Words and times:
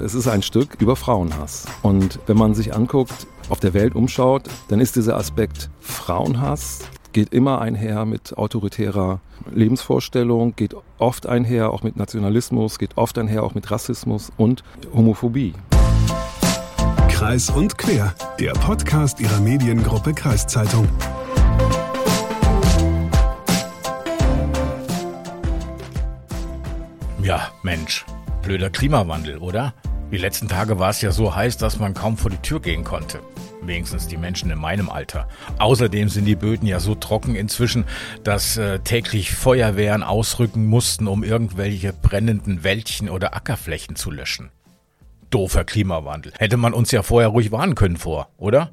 Es 0.00 0.14
ist 0.14 0.28
ein 0.28 0.42
Stück 0.42 0.76
über 0.80 0.94
Frauenhass. 0.94 1.66
Und 1.82 2.20
wenn 2.26 2.36
man 2.36 2.54
sich 2.54 2.72
anguckt, 2.72 3.26
auf 3.48 3.58
der 3.58 3.74
Welt 3.74 3.96
umschaut, 3.96 4.44
dann 4.68 4.78
ist 4.78 4.94
dieser 4.94 5.16
Aspekt 5.16 5.70
Frauenhass 5.80 6.80
geht 7.12 7.32
immer 7.32 7.60
einher 7.60 8.04
mit 8.04 8.36
autoritärer 8.36 9.20
Lebensvorstellung, 9.50 10.54
geht 10.54 10.76
oft 10.98 11.26
einher 11.26 11.72
auch 11.72 11.82
mit 11.82 11.96
Nationalismus, 11.96 12.78
geht 12.78 12.96
oft 12.96 13.18
einher 13.18 13.42
auch 13.42 13.54
mit 13.54 13.70
Rassismus 13.72 14.30
und 14.36 14.62
Homophobie. 14.94 15.54
Kreis 17.08 17.50
und 17.50 17.76
Quer, 17.76 18.14
der 18.38 18.52
Podcast 18.52 19.18
ihrer 19.18 19.40
Mediengruppe 19.40 20.14
Kreiszeitung. 20.14 20.88
Ja, 27.20 27.48
Mensch, 27.64 28.04
blöder 28.42 28.70
Klimawandel, 28.70 29.38
oder? 29.38 29.74
Die 30.10 30.16
letzten 30.16 30.48
Tage 30.48 30.78
war 30.78 30.88
es 30.88 31.02
ja 31.02 31.10
so 31.10 31.34
heiß, 31.34 31.58
dass 31.58 31.78
man 31.78 31.92
kaum 31.92 32.16
vor 32.16 32.30
die 32.30 32.38
Tür 32.38 32.60
gehen 32.60 32.82
konnte. 32.82 33.20
Wenigstens 33.60 34.06
die 34.06 34.16
Menschen 34.16 34.50
in 34.50 34.58
meinem 34.58 34.88
Alter. 34.88 35.28
Außerdem 35.58 36.08
sind 36.08 36.24
die 36.24 36.34
Böden 36.34 36.66
ja 36.66 36.80
so 36.80 36.94
trocken 36.94 37.34
inzwischen, 37.34 37.84
dass 38.24 38.56
äh, 38.56 38.78
täglich 38.78 39.34
Feuerwehren 39.34 40.02
ausrücken 40.02 40.64
mussten, 40.64 41.08
um 41.08 41.22
irgendwelche 41.22 41.92
brennenden 41.92 42.64
Wäldchen 42.64 43.10
oder 43.10 43.36
Ackerflächen 43.36 43.96
zu 43.96 44.10
löschen. 44.10 44.48
Doofer 45.28 45.64
Klimawandel. 45.64 46.32
Hätte 46.38 46.56
man 46.56 46.72
uns 46.72 46.90
ja 46.90 47.02
vorher 47.02 47.28
ruhig 47.28 47.52
warnen 47.52 47.74
können 47.74 47.98
vor, 47.98 48.30
oder? 48.38 48.70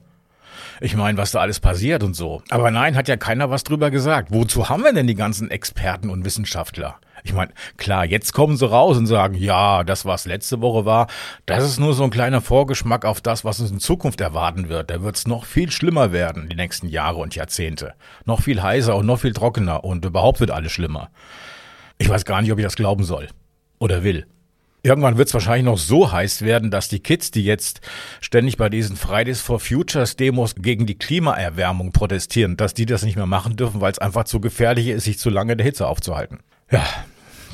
Ich 0.79 0.95
meine, 0.95 1.17
was 1.17 1.31
da 1.31 1.41
alles 1.41 1.59
passiert 1.59 2.01
und 2.01 2.13
so. 2.13 2.43
Aber 2.49 2.71
nein, 2.71 2.95
hat 2.95 3.09
ja 3.09 3.17
keiner 3.17 3.49
was 3.49 3.65
drüber 3.65 3.91
gesagt. 3.91 4.31
Wozu 4.31 4.69
haben 4.69 4.83
wir 4.83 4.93
denn 4.93 5.07
die 5.07 5.15
ganzen 5.15 5.51
Experten 5.51 6.09
und 6.09 6.23
Wissenschaftler? 6.23 6.95
Ich 7.25 7.33
meine, 7.33 7.51
klar, 7.77 8.05
jetzt 8.05 8.33
kommen 8.33 8.55
sie 8.55 8.69
raus 8.69 8.97
und 8.97 9.07
sagen, 9.07 9.33
ja, 9.33 9.83
das, 9.83 10.05
was 10.05 10.27
letzte 10.27 10.61
Woche 10.61 10.85
war, 10.85 11.07
das 11.47 11.63
ist 11.63 11.79
nur 11.79 11.95
so 11.95 12.03
ein 12.03 12.11
kleiner 12.11 12.39
Vorgeschmack 12.39 13.03
auf 13.03 13.19
das, 13.19 13.43
was 13.43 13.59
uns 13.59 13.71
in 13.71 13.79
Zukunft 13.79 14.21
erwarten 14.21 14.69
wird. 14.69 14.91
Da 14.91 15.01
wird 15.01 15.15
es 15.15 15.25
noch 15.25 15.43
viel 15.43 15.71
schlimmer 15.71 16.11
werden, 16.11 16.49
die 16.49 16.55
nächsten 16.55 16.87
Jahre 16.87 17.17
und 17.17 17.33
Jahrzehnte. 17.33 17.95
Noch 18.25 18.41
viel 18.41 18.61
heißer 18.61 18.95
und 18.95 19.07
noch 19.07 19.21
viel 19.21 19.33
trockener 19.33 19.83
und 19.83 20.05
überhaupt 20.05 20.39
wird 20.39 20.51
alles 20.51 20.71
schlimmer. 20.71 21.09
Ich 21.97 22.07
weiß 22.07 22.25
gar 22.25 22.43
nicht, 22.43 22.51
ob 22.51 22.59
ich 22.59 22.63
das 22.63 22.75
glauben 22.75 23.03
soll 23.03 23.27
oder 23.79 24.03
will. 24.03 24.27
Irgendwann 24.83 25.17
wird 25.17 25.29
es 25.29 25.33
wahrscheinlich 25.33 25.65
noch 25.65 25.79
so 25.79 26.11
heiß 26.11 26.43
werden, 26.43 26.69
dass 26.69 26.89
die 26.89 26.99
Kids, 26.99 27.31
die 27.31 27.43
jetzt 27.43 27.81
ständig 28.21 28.57
bei 28.57 28.69
diesen 28.69 28.97
Fridays 28.97 29.41
for 29.41 29.59
Futures 29.59 30.15
Demos 30.15 30.53
gegen 30.53 30.85
die 30.85 30.99
Klimaerwärmung 30.99 31.91
protestieren, 31.91 32.55
dass 32.55 32.75
die 32.75 32.85
das 32.85 33.01
nicht 33.01 33.15
mehr 33.15 33.25
machen 33.25 33.55
dürfen, 33.55 33.81
weil 33.81 33.91
es 33.91 33.97
einfach 33.97 34.25
zu 34.25 34.39
gefährlich 34.39 34.89
ist, 34.89 35.05
sich 35.05 35.17
zu 35.17 35.31
lange 35.31 35.53
in 35.53 35.57
der 35.57 35.65
Hitze 35.65 35.87
aufzuhalten. 35.87 36.41
Ja, 36.71 36.83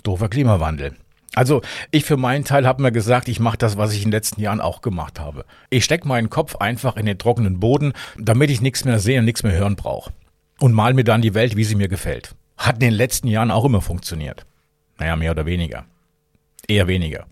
doofer 0.03 0.29
Klimawandel. 0.29 0.95
Also 1.33 1.61
ich 1.91 2.03
für 2.03 2.17
meinen 2.17 2.43
Teil 2.43 2.67
habe 2.67 2.81
mir 2.81 2.91
gesagt, 2.91 3.29
ich 3.29 3.39
mache 3.39 3.57
das, 3.57 3.77
was 3.77 3.93
ich 3.93 3.99
in 3.99 4.05
den 4.05 4.11
letzten 4.11 4.41
Jahren 4.41 4.59
auch 4.59 4.81
gemacht 4.81 5.19
habe. 5.19 5.45
Ich 5.69 5.85
stecke 5.85 6.07
meinen 6.07 6.29
Kopf 6.29 6.57
einfach 6.57 6.97
in 6.97 7.05
den 7.05 7.17
trockenen 7.17 7.59
Boden, 7.59 7.93
damit 8.17 8.49
ich 8.49 8.61
nichts 8.61 8.83
mehr 8.83 8.99
sehen 8.99 9.19
und 9.19 9.25
nichts 9.25 9.43
mehr 9.43 9.53
hören 9.53 9.77
brauche. 9.77 10.11
Und 10.59 10.73
mal 10.73 10.93
mir 10.93 11.05
dann 11.05 11.21
die 11.21 11.33
Welt, 11.33 11.55
wie 11.55 11.63
sie 11.63 11.75
mir 11.75 11.87
gefällt. 11.87 12.35
Hat 12.57 12.75
in 12.75 12.81
den 12.81 12.93
letzten 12.93 13.27
Jahren 13.27 13.49
auch 13.49 13.65
immer 13.65 13.81
funktioniert. 13.81 14.45
Naja, 14.97 15.15
mehr 15.15 15.31
oder 15.31 15.45
weniger. 15.45 15.85
Eher 16.67 16.87
weniger. 16.87 17.25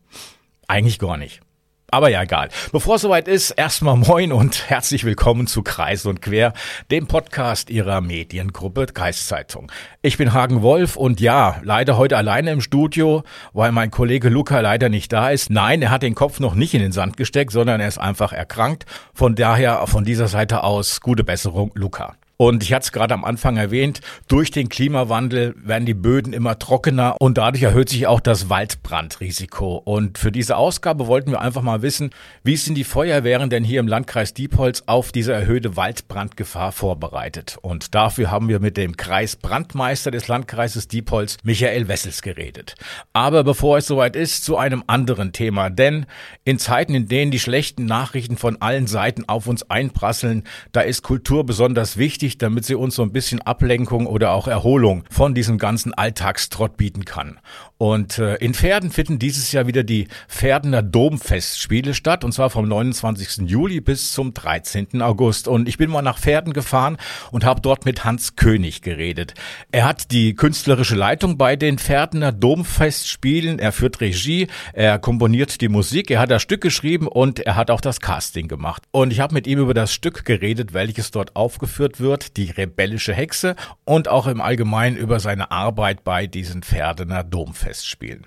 Eigentlich 0.68 0.98
gar 0.98 1.18
nicht. 1.18 1.42
Aber 1.92 2.10
ja, 2.10 2.22
egal. 2.22 2.50
Bevor 2.72 2.96
es 2.96 3.02
soweit 3.02 3.28
ist, 3.28 3.52
erstmal 3.52 3.96
moin 3.96 4.32
und 4.32 4.70
herzlich 4.70 5.06
willkommen 5.06 5.48
zu 5.48 5.64
Kreis 5.64 6.06
und 6.06 6.22
Quer, 6.22 6.54
dem 6.92 7.08
Podcast 7.08 7.72
Ihrer 7.72 8.02
Mediengruppe 8.02 8.86
Kreiszeitung. 8.86 9.72
Ich 10.04 10.18
bin 10.18 10.34
Hagen 10.34 10.62
Wolf 10.62 10.96
und 10.96 11.20
ja, 11.20 11.60
leider 11.64 11.98
heute 11.98 12.18
alleine 12.18 12.52
im 12.52 12.62
Studio, 12.62 13.24
weil 13.54 13.72
mein 13.72 13.90
Kollege 13.90 14.30
Luca 14.30 14.60
leider 14.60 14.90
nicht 14.90 15.12
da 15.12 15.32
ist. 15.32 15.50
Nein, 15.50 15.82
er 15.82 15.90
hat 15.90 16.04
den 16.04 16.16
Kopf 16.16 16.40
noch 16.40 16.54
nicht 16.54 16.76
in 16.76 16.82
den 16.82 16.92
Sand 16.92 17.18
gesteckt, 17.18 17.52
sondern 17.52 17.82
er 17.82 17.88
ist 17.88 17.98
einfach 17.98 18.34
erkrankt. 18.34 18.86
Von 19.14 19.34
daher 19.34 19.88
von 19.88 20.04
dieser 20.04 20.28
Seite 20.28 20.64
aus 20.64 21.02
gute 21.02 21.24
Besserung, 21.24 21.72
Luca. 21.74 22.19
Und 22.42 22.64
ich 22.64 22.72
hatte 22.72 22.86
es 22.86 22.92
gerade 22.94 23.14
am 23.14 23.26
Anfang 23.26 23.58
erwähnt, 23.58 24.00
durch 24.30 24.50
den 24.50 24.70
Klimawandel 24.70 25.54
werden 25.58 25.86
die 25.86 25.94
Böden 25.94 26.32
immer 26.32 26.58
trockener 26.58 27.18
und 27.20 27.38
dadurch 27.38 27.64
erhöht 27.64 27.90
sich 27.90 28.08
auch 28.08 28.22
das 28.22 28.50
Waldbrandrisiko. 28.50 29.76
Und 29.76 30.18
für 30.18 30.32
diese 30.32 30.56
Ausgabe 30.56 31.08
wollten 31.08 31.32
wir 31.32 31.42
einfach 31.42 31.64
mal 31.64 31.82
wissen, 31.82 32.12
wie 32.42 32.56
sind 32.56 32.76
die 32.76 32.86
Feuerwehren 32.86 33.50
denn 33.50 33.66
hier 33.66 33.82
im 33.82 33.90
Landkreis 33.90 34.34
Diepholz 34.34 34.84
auf 34.86 35.12
diese 35.12 35.34
erhöhte 35.34 35.76
Waldbrandgefahr 35.76 36.72
vorbereitet? 36.72 37.58
Und 37.62 37.94
dafür 37.94 38.32
haben 38.32 38.48
wir 38.48 38.62
mit 38.62 38.78
dem 38.78 38.96
Kreisbrandmeister 38.96 40.10
des 40.10 40.30
Landkreises 40.30 40.88
Diepholz, 40.88 41.36
Michael 41.44 41.90
Wessels, 41.90 42.22
geredet. 42.22 42.76
Aber 43.12 43.44
bevor 43.44 43.80
es 43.80 43.88
soweit 43.88 44.16
ist, 44.16 44.46
zu 44.46 44.56
einem 44.56 44.86
anderen 44.88 45.34
Thema. 45.34 45.70
Denn 45.70 46.06
in 46.46 46.58
Zeiten, 46.58 46.96
in 46.96 47.10
denen 47.10 47.32
die 47.32 47.40
schlechten 47.40 47.86
Nachrichten 47.86 48.38
von 48.38 48.62
allen 48.62 48.88
Seiten 48.88 49.28
auf 49.28 49.46
uns 49.48 49.70
einprasseln, 49.70 50.46
da 50.72 50.80
ist 50.80 51.04
Kultur 51.04 51.46
besonders 51.46 51.98
wichtig 51.98 52.29
wichtig, 52.30 52.38
damit 52.38 52.66
sie 52.66 52.76
uns 52.76 52.96
so 52.96 53.04
ein 53.04 53.12
bisschen 53.12 53.42
Ablenkung 53.42 54.06
oder 54.06 54.32
auch 54.32 54.48
Erholung 54.48 55.04
von 55.10 55.34
diesem 55.34 55.58
ganzen 55.58 55.94
Alltagstrott 55.94 56.78
bieten 56.78 57.06
kann. 57.06 57.40
Und 57.78 58.20
äh, 58.20 58.36
in 58.36 58.54
Pferden 58.54 58.92
finden 58.92 59.20
dieses 59.20 59.54
Jahr 59.54 59.66
wieder 59.66 59.84
die 59.84 60.10
Pferdener 60.28 60.84
Domfestspiele 60.84 61.94
statt, 61.94 62.26
und 62.26 62.34
zwar 62.34 62.50
vom 62.50 62.68
29. 62.68 63.50
Juli 63.50 63.80
bis 63.80 64.12
zum 64.12 64.34
13. 64.34 65.02
August. 65.02 65.48
Und 65.48 65.70
ich 65.70 65.78
bin 65.78 65.90
mal 65.90 66.02
nach 66.02 66.20
Pferden 66.20 66.52
gefahren 66.52 66.98
und 67.32 67.46
habe 67.46 67.62
dort 67.62 67.86
mit 67.86 68.04
Hans 68.04 68.36
König 68.36 68.82
geredet. 68.82 69.34
Er 69.72 69.86
hat 69.86 70.12
die 70.12 70.36
künstlerische 70.36 70.96
Leitung 70.96 71.38
bei 71.38 71.56
den 71.56 71.80
Pferdener 71.80 72.34
Domfestspielen. 72.34 73.60
Er 73.60 73.72
führt 73.72 74.02
Regie, 74.02 74.48
er 74.74 75.00
komponiert 75.00 75.62
die 75.62 75.70
Musik, 75.70 76.12
er 76.12 76.20
hat 76.20 76.32
das 76.32 76.42
Stück 76.42 76.62
geschrieben 76.62 77.08
und 77.08 77.40
er 77.40 77.56
hat 77.56 77.72
auch 77.72 77.82
das 77.82 78.02
Casting 78.02 78.50
gemacht. 78.50 78.84
Und 78.92 79.14
ich 79.14 79.22
habe 79.22 79.34
mit 79.34 79.48
ihm 79.48 79.60
über 79.60 79.74
das 79.74 79.94
Stück 79.94 80.26
geredet, 80.26 80.74
welches 80.74 81.12
dort 81.12 81.38
aufgeführt 81.38 82.02
wird 82.02 82.19
wird, 82.20 82.38
die 82.38 82.52
rebellische 82.52 83.14
Hexe 83.14 83.56
und 83.86 84.08
auch 84.08 84.28
im 84.28 84.42
Allgemeinen 84.42 84.98
über 84.98 85.20
seine 85.20 85.52
Arbeit 85.52 86.04
bei 86.04 86.28
diesen 86.28 86.64
Pferdener 86.64 87.24
Domfestspielen. 87.24 88.26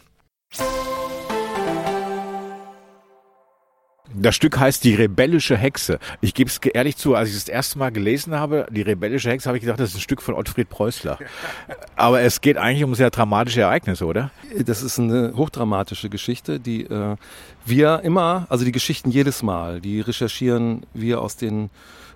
Das 4.15 4.35
Stück 4.35 4.59
heißt 4.59 4.85
Die 4.85 4.95
rebellische 4.95 5.57
Hexe. 5.57 5.99
Ich 6.21 6.35
gebe 6.35 6.51
es 6.51 6.59
ehrlich 6.59 6.99
zu, 6.99 7.15
als 7.15 7.31
ich 7.31 7.37
es 7.37 7.45
das 7.47 7.55
erste 7.55 7.79
Mal 7.79 7.91
gelesen 7.91 8.35
habe, 8.35 8.67
Die 8.71 8.83
rebellische 8.83 9.31
Hexe, 9.31 9.49
habe 9.49 9.57
ich 9.57 9.63
gedacht, 9.63 9.81
das 9.81 9.91
ist 9.91 9.97
ein 9.97 10.01
Stück 10.01 10.21
von 10.21 10.35
Ottfried 10.35 10.69
Preußler. 10.69 11.19
Aber 11.97 12.21
es 12.21 12.43
geht 12.43 12.59
eigentlich 12.59 12.85
um 12.85 12.95
sehr 12.95 13.11
dramatische 13.11 13.63
Ereignisse, 13.63 14.05
oder? 14.05 14.31
Das 14.67 14.83
ist 14.83 14.99
eine 14.99 15.33
hochdramatische 15.35 16.11
Geschichte, 16.11 16.61
die 16.61 16.85
äh, 16.85 17.17
wir 17.65 18.01
immer, 18.05 18.47
also 18.51 18.67
die 18.67 18.73
Geschichten 18.73 19.11
jedes 19.11 19.43
Mal, 19.43 19.81
die 19.81 20.03
recherchieren 20.03 20.85
wir 20.93 21.23
aus 21.23 21.37
den 21.37 21.71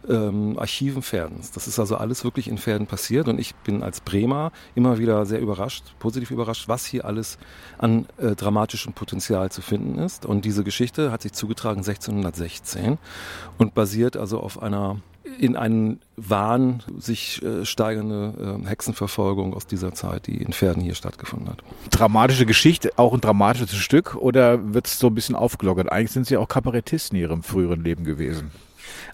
ähm, 0.09 0.59
Archiven 0.59 1.03
Pferdens. 1.03 1.51
Das 1.53 1.67
ist 1.67 1.79
also 1.79 1.97
alles 1.97 2.25
wirklich 2.25 2.49
in 2.49 2.59
Pferden 2.59 2.87
passiert 2.87 3.29
und 3.29 3.39
ich 3.39 3.55
bin 3.57 3.83
als 3.83 4.01
Bremer 4.01 4.53
immer 4.75 4.99
wieder 4.99 5.27
sehr 5.27 5.41
überrascht, 5.41 5.95
positiv 5.99 6.31
überrascht, 6.31 6.69
was 6.69 6.87
hier 6.87 7.05
alles 7.05 7.39
an 7.79 8.07
äh, 8.19 8.35
dramatischem 8.35 8.93
Potenzial 8.93 9.51
zu 9.51 9.63
finden 9.63 9.99
ist. 9.99 10.27
Und 10.27 10.45
diese 10.45 10.65
Geschichte 10.65 11.13
hat 11.13 11.23
sich 11.23 11.33
zugetragen 11.33 11.79
1616 11.79 12.99
und 13.59 13.75
basiert 13.75 14.17
also 14.17 14.41
auf 14.41 14.63
einer 14.63 15.01
in 15.39 15.57
einen 15.57 16.01
Wahn 16.17 16.83
sich 16.99 17.43
äh, 17.43 17.65
steigernde 17.65 18.61
äh, 18.65 18.67
Hexenverfolgung 18.67 19.55
aus 19.55 19.67
dieser 19.67 19.93
Zeit, 19.93 20.29
die 20.29 20.41
in 20.41 20.53
Pferden 20.53 20.83
hier 20.83 20.95
stattgefunden 20.95 21.49
hat. 21.49 21.63
Dramatische 21.91 22.47
Geschichte, 22.47 22.93
auch 22.97 23.13
ein 23.13 23.21
dramatisches 23.21 23.75
Stück 23.75 24.15
oder 24.15 24.73
wird 24.73 24.87
es 24.87 24.99
so 24.99 25.09
ein 25.09 25.15
bisschen 25.15 25.35
aufgelockert? 25.35 25.91
Eigentlich 25.91 26.13
sind 26.13 26.27
Sie 26.27 26.37
auch 26.37 26.49
Kabarettisten 26.49 27.17
in 27.17 27.23
Ihrem 27.23 27.43
früheren 27.43 27.83
Leben 27.83 28.05
gewesen. 28.05 28.51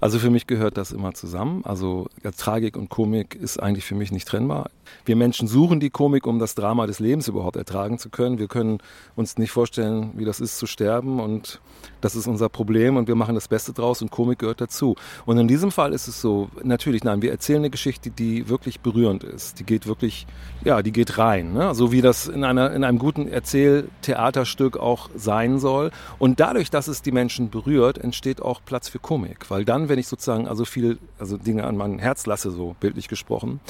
Also 0.00 0.18
für 0.18 0.30
mich 0.30 0.46
gehört 0.46 0.76
das 0.76 0.92
immer 0.92 1.14
zusammen. 1.14 1.62
Also 1.64 2.08
Tragik 2.36 2.76
und 2.76 2.88
Komik 2.88 3.34
ist 3.34 3.62
eigentlich 3.62 3.84
für 3.84 3.94
mich 3.94 4.12
nicht 4.12 4.28
trennbar. 4.28 4.70
Wir 5.04 5.16
Menschen 5.16 5.48
suchen 5.48 5.80
die 5.80 5.90
Komik, 5.90 6.26
um 6.26 6.38
das 6.38 6.54
Drama 6.54 6.86
des 6.86 6.98
Lebens 6.98 7.28
überhaupt 7.28 7.56
ertragen 7.56 7.98
zu 7.98 8.10
können. 8.10 8.38
Wir 8.38 8.48
können 8.48 8.78
uns 9.16 9.38
nicht 9.38 9.50
vorstellen, 9.50 10.12
wie 10.14 10.24
das 10.24 10.40
ist 10.40 10.58
zu 10.58 10.66
sterben 10.66 11.20
und 11.20 11.60
das 12.00 12.16
ist 12.16 12.26
unser 12.26 12.48
Problem 12.48 12.96
und 12.96 13.08
wir 13.08 13.14
machen 13.14 13.34
das 13.34 13.48
Beste 13.48 13.72
draus 13.72 14.02
und 14.02 14.10
Komik 14.10 14.40
gehört 14.40 14.60
dazu. 14.60 14.96
Und 15.24 15.38
in 15.38 15.48
diesem 15.48 15.70
Fall 15.70 15.92
ist 15.92 16.08
es 16.08 16.20
so, 16.20 16.48
natürlich, 16.62 17.04
nein, 17.04 17.22
wir 17.22 17.30
erzählen 17.30 17.60
eine 17.60 17.70
Geschichte, 17.70 18.10
die 18.10 18.48
wirklich 18.48 18.80
berührend 18.80 19.24
ist. 19.24 19.60
Die 19.60 19.64
geht 19.64 19.86
wirklich, 19.86 20.26
ja, 20.64 20.82
die 20.82 20.92
geht 20.92 21.18
rein. 21.18 21.52
Ne? 21.52 21.74
So 21.74 21.92
wie 21.92 22.00
das 22.00 22.26
in, 22.26 22.44
einer, 22.44 22.72
in 22.72 22.84
einem 22.84 22.98
guten 22.98 23.28
Erzähltheaterstück 23.28 24.76
auch 24.76 25.10
sein 25.14 25.58
soll. 25.58 25.90
Und 26.18 26.40
dadurch, 26.40 26.70
dass 26.70 26.88
es 26.88 27.02
die 27.02 27.12
Menschen 27.12 27.50
berührt, 27.50 27.98
entsteht 27.98 28.42
auch 28.42 28.60
Platz 28.64 28.88
für 28.88 28.98
Komik. 28.98 29.50
Weil 29.50 29.61
dann, 29.64 29.88
wenn 29.88 29.98
ich 29.98 30.08
sozusagen 30.08 30.48
also 30.48 30.64
viel, 30.64 30.98
also 31.18 31.36
Dinge 31.36 31.64
an 31.64 31.76
mein 31.76 31.98
Herz 31.98 32.26
lasse, 32.26 32.50
so 32.50 32.76
bildlich 32.80 33.08
gesprochen, 33.08 33.60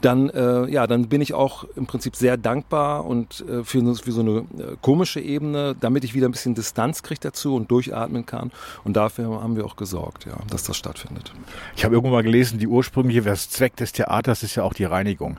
dann, 0.00 0.28
äh, 0.30 0.68
ja, 0.70 0.86
dann 0.86 1.08
bin 1.08 1.20
ich 1.20 1.34
auch 1.34 1.64
im 1.76 1.86
Prinzip 1.86 2.16
sehr 2.16 2.36
dankbar 2.36 3.06
und 3.06 3.44
äh, 3.48 3.64
für, 3.64 3.94
für 3.94 4.12
so 4.12 4.20
eine 4.20 4.38
äh, 4.38 4.76
komische 4.80 5.20
Ebene, 5.20 5.74
damit 5.78 6.04
ich 6.04 6.14
wieder 6.14 6.28
ein 6.28 6.32
bisschen 6.32 6.54
Distanz 6.54 7.02
kriege 7.02 7.20
dazu 7.20 7.56
und 7.56 7.70
durchatmen 7.70 8.26
kann. 8.26 8.52
Und 8.84 8.96
dafür 8.96 9.42
haben 9.42 9.56
wir 9.56 9.64
auch 9.64 9.76
gesorgt, 9.76 10.26
ja, 10.26 10.36
dass 10.50 10.64
das 10.64 10.76
stattfindet. 10.76 11.32
Ich 11.76 11.84
habe 11.84 11.94
irgendwo 11.94 12.12
mal 12.12 12.22
gelesen, 12.22 12.58
die 12.58 12.66
ursprüngliche 12.66 13.22
das 13.22 13.48
Zweck 13.48 13.76
des 13.76 13.92
Theaters 13.92 14.42
ist 14.42 14.54
ja 14.54 14.62
auch 14.62 14.74
die 14.74 14.84
Reinigung, 14.84 15.38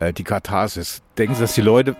äh, 0.00 0.12
die 0.12 0.24
Katharsis. 0.24 1.02
Denken 1.18 1.34
Sie, 1.34 1.40
dass 1.40 1.54
die 1.54 1.62
Leute 1.62 1.96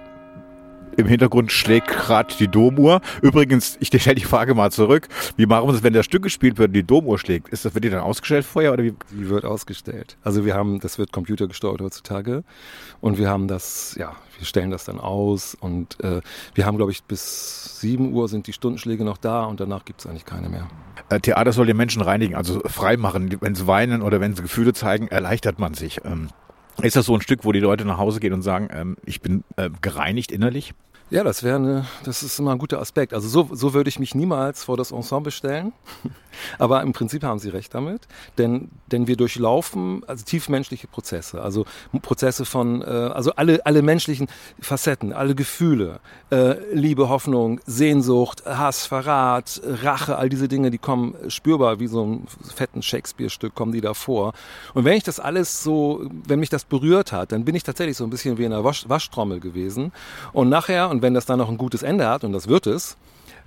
Im 0.96 1.06
Hintergrund 1.06 1.52
schlägt 1.52 1.88
gerade 1.88 2.34
die 2.38 2.48
Domuhr. 2.48 3.00
Übrigens, 3.22 3.76
ich 3.80 3.88
stelle 3.88 4.16
die 4.16 4.24
Frage 4.24 4.54
mal 4.54 4.70
zurück. 4.70 5.08
Wie 5.36 5.46
machen 5.46 5.68
wir 5.68 5.72
das, 5.72 5.82
wenn 5.82 5.92
das 5.92 6.04
Stück 6.04 6.22
gespielt 6.22 6.58
wird 6.58 6.68
und 6.68 6.74
die 6.74 6.84
Domuhr 6.84 7.18
schlägt? 7.18 7.48
Ist 7.48 7.64
das, 7.64 7.74
wird 7.74 7.84
die 7.84 7.90
dann 7.90 8.00
ausgestellt 8.00 8.44
vorher 8.44 8.72
oder 8.72 8.84
wie? 8.84 8.94
Die 9.12 9.28
wird 9.28 9.44
ausgestellt. 9.44 10.16
Also 10.22 10.44
wir 10.44 10.54
haben, 10.54 10.80
das 10.80 10.98
wird 10.98 11.12
computergesteuert 11.12 11.80
heutzutage. 11.80 12.44
Und 13.00 13.18
wir 13.18 13.28
haben 13.28 13.48
das, 13.48 13.96
ja, 13.98 14.16
wir 14.38 14.46
stellen 14.46 14.70
das 14.70 14.84
dann 14.84 15.00
aus 15.00 15.54
und 15.54 16.00
äh, 16.02 16.20
wir 16.54 16.66
haben, 16.66 16.76
glaube 16.76 16.92
ich, 16.92 17.04
bis 17.04 17.80
7 17.80 18.12
Uhr 18.12 18.28
sind 18.28 18.46
die 18.46 18.52
Stundenschläge 18.52 19.04
noch 19.04 19.18
da 19.18 19.44
und 19.44 19.60
danach 19.60 19.84
gibt 19.84 20.00
es 20.00 20.06
eigentlich 20.06 20.24
keine 20.24 20.48
mehr. 20.48 20.68
Äh, 21.08 21.20
Theater 21.20 21.52
soll 21.52 21.66
den 21.66 21.76
Menschen 21.76 22.02
reinigen, 22.02 22.34
also 22.34 22.60
frei 22.66 22.96
machen. 22.96 23.36
Wenn 23.40 23.54
sie 23.54 23.66
weinen 23.66 24.02
oder 24.02 24.20
wenn 24.20 24.34
sie 24.34 24.42
Gefühle 24.42 24.72
zeigen, 24.72 25.08
erleichtert 25.08 25.58
man 25.58 25.74
sich. 25.74 26.00
Ähm, 26.04 26.28
ist 26.82 26.96
das 26.96 27.06
so 27.06 27.14
ein 27.14 27.20
Stück, 27.20 27.44
wo 27.44 27.52
die 27.52 27.60
Leute 27.60 27.84
nach 27.84 27.98
Hause 27.98 28.20
gehen 28.20 28.32
und 28.32 28.42
sagen, 28.42 28.68
ähm, 28.72 28.96
ich 29.04 29.20
bin 29.20 29.44
äh, 29.56 29.70
gereinigt 29.80 30.32
innerlich? 30.32 30.74
Ja, 31.14 31.22
das 31.22 31.44
wäre 31.44 31.54
eine, 31.54 31.86
das 32.02 32.24
ist 32.24 32.40
immer 32.40 32.50
ein 32.50 32.58
guter 32.58 32.80
Aspekt. 32.80 33.14
Also 33.14 33.28
so, 33.28 33.48
so 33.54 33.72
würde 33.72 33.88
ich 33.88 34.00
mich 34.00 34.16
niemals 34.16 34.64
vor 34.64 34.76
das 34.76 34.90
Ensemble 34.90 35.30
stellen. 35.30 35.72
Aber 36.58 36.82
im 36.82 36.92
Prinzip 36.92 37.22
haben 37.22 37.38
Sie 37.38 37.48
recht 37.48 37.74
damit, 37.74 38.02
denn, 38.38 38.68
denn 38.90 39.06
wir 39.06 39.16
durchlaufen 39.16 40.02
also 40.06 40.24
tiefmenschliche 40.24 40.86
Prozesse, 40.86 41.40
also 41.40 41.64
Prozesse 42.02 42.44
von, 42.44 42.82
äh, 42.82 42.86
also 42.86 43.32
alle, 43.36 43.64
alle 43.66 43.82
menschlichen 43.82 44.28
Facetten, 44.60 45.12
alle 45.12 45.34
Gefühle, 45.34 46.00
äh, 46.30 46.56
Liebe, 46.74 47.08
Hoffnung, 47.08 47.60
Sehnsucht, 47.66 48.44
Hass, 48.46 48.86
Verrat, 48.86 49.60
Rache, 49.64 50.16
all 50.16 50.28
diese 50.28 50.48
Dinge, 50.48 50.70
die 50.70 50.78
kommen 50.78 51.14
spürbar 51.28 51.80
wie 51.80 51.86
so 51.86 52.04
ein 52.04 52.26
fetten 52.54 52.82
Shakespeare-Stück, 52.82 53.54
kommen 53.54 53.72
die 53.72 53.80
da 53.80 53.94
vor. 53.94 54.32
Und 54.74 54.84
wenn 54.84 54.96
ich 54.96 55.04
das 55.04 55.20
alles 55.20 55.62
so, 55.62 56.10
wenn 56.26 56.40
mich 56.40 56.50
das 56.50 56.64
berührt 56.64 57.12
hat, 57.12 57.32
dann 57.32 57.44
bin 57.44 57.54
ich 57.54 57.62
tatsächlich 57.62 57.96
so 57.96 58.04
ein 58.04 58.10
bisschen 58.10 58.38
wie 58.38 58.44
in 58.44 58.52
einer 58.52 58.64
Wasch, 58.64 58.88
Waschtrommel 58.88 59.40
gewesen. 59.40 59.92
Und 60.32 60.48
nachher, 60.48 60.90
und 60.90 61.02
wenn 61.04 61.14
das 61.14 61.26
dann 61.26 61.38
noch 61.38 61.50
ein 61.50 61.58
gutes 61.58 61.82
Ende 61.82 62.08
hat, 62.08 62.24
und 62.24 62.32
das 62.32 62.48
wird 62.48 62.66
es, 62.66 62.96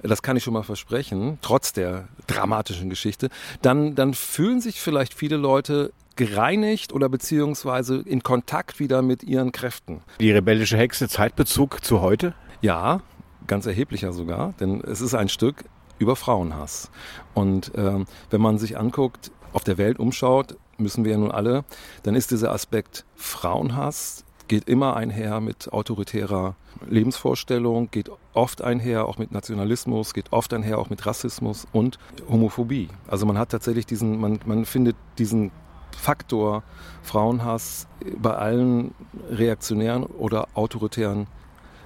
das 0.03 0.21
kann 0.21 0.37
ich 0.37 0.43
schon 0.43 0.53
mal 0.53 0.63
versprechen, 0.63 1.39
trotz 1.41 1.73
der 1.73 2.07
dramatischen 2.27 2.89
Geschichte, 2.89 3.29
dann, 3.63 3.95
dann 3.95 4.13
fühlen 4.13 4.61
sich 4.61 4.79
vielleicht 4.79 5.15
viele 5.15 5.37
Leute 5.37 5.91
gereinigt 6.15 6.93
oder 6.93 7.09
beziehungsweise 7.09 7.97
in 7.97 8.21
Kontakt 8.21 8.79
wieder 8.79 9.01
mit 9.01 9.23
ihren 9.23 9.51
Kräften. 9.51 10.01
Die 10.19 10.31
rebellische 10.31 10.77
Hexe, 10.77 11.09
Zeitbezug 11.09 11.83
zu 11.83 11.99
heute? 12.01 12.35
Ja, 12.61 13.01
ganz 13.47 13.65
erheblicher 13.65 14.13
sogar, 14.13 14.53
denn 14.59 14.81
es 14.81 15.01
ist 15.01 15.15
ein 15.15 15.29
Stück 15.29 15.65
über 15.97 16.15
Frauenhass. 16.15 16.91
Und 17.33 17.71
ähm, 17.75 18.05
wenn 18.29 18.41
man 18.41 18.59
sich 18.59 18.77
anguckt, 18.77 19.31
auf 19.53 19.63
der 19.63 19.79
Welt 19.79 19.97
umschaut, 19.97 20.57
müssen 20.77 21.05
wir 21.05 21.13
ja 21.13 21.17
nun 21.17 21.31
alle, 21.31 21.65
dann 22.03 22.13
ist 22.13 22.29
dieser 22.29 22.51
Aspekt 22.51 23.05
Frauenhass 23.15 24.23
geht 24.47 24.67
immer 24.67 24.95
einher 24.95 25.39
mit 25.41 25.71
autoritärer 25.71 26.55
Lebensvorstellung, 26.87 27.89
geht 27.91 28.09
oft 28.33 28.61
einher 28.61 29.05
auch 29.05 29.17
mit 29.17 29.31
Nationalismus, 29.31 30.13
geht 30.13 30.31
oft 30.31 30.53
einher 30.53 30.79
auch 30.79 30.89
mit 30.89 31.05
Rassismus 31.05 31.67
und 31.71 31.99
Homophobie. 32.29 32.89
Also 33.07 33.25
man 33.25 33.37
hat 33.37 33.49
tatsächlich 33.49 33.85
diesen, 33.85 34.19
man, 34.19 34.39
man 34.45 34.65
findet 34.65 34.95
diesen 35.17 35.51
Faktor 35.97 36.63
Frauenhass 37.01 37.87
bei 38.17 38.35
allen 38.35 38.93
reaktionären 39.29 40.03
oder 40.03 40.47
autoritären 40.53 41.27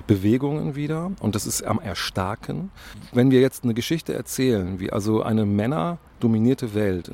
Bewegungen 0.07 0.75
wieder 0.75 1.11
und 1.21 1.35
das 1.35 1.45
ist 1.45 1.63
am 1.63 1.79
Erstarken. 1.79 2.71
Wenn 3.13 3.31
wir 3.31 3.39
jetzt 3.39 3.63
eine 3.63 3.73
Geschichte 3.73 4.13
erzählen, 4.13 4.79
wie 4.79 4.91
also 4.91 5.23
eine 5.23 5.45
männerdominierte 5.45 6.73
Welt 6.73 7.09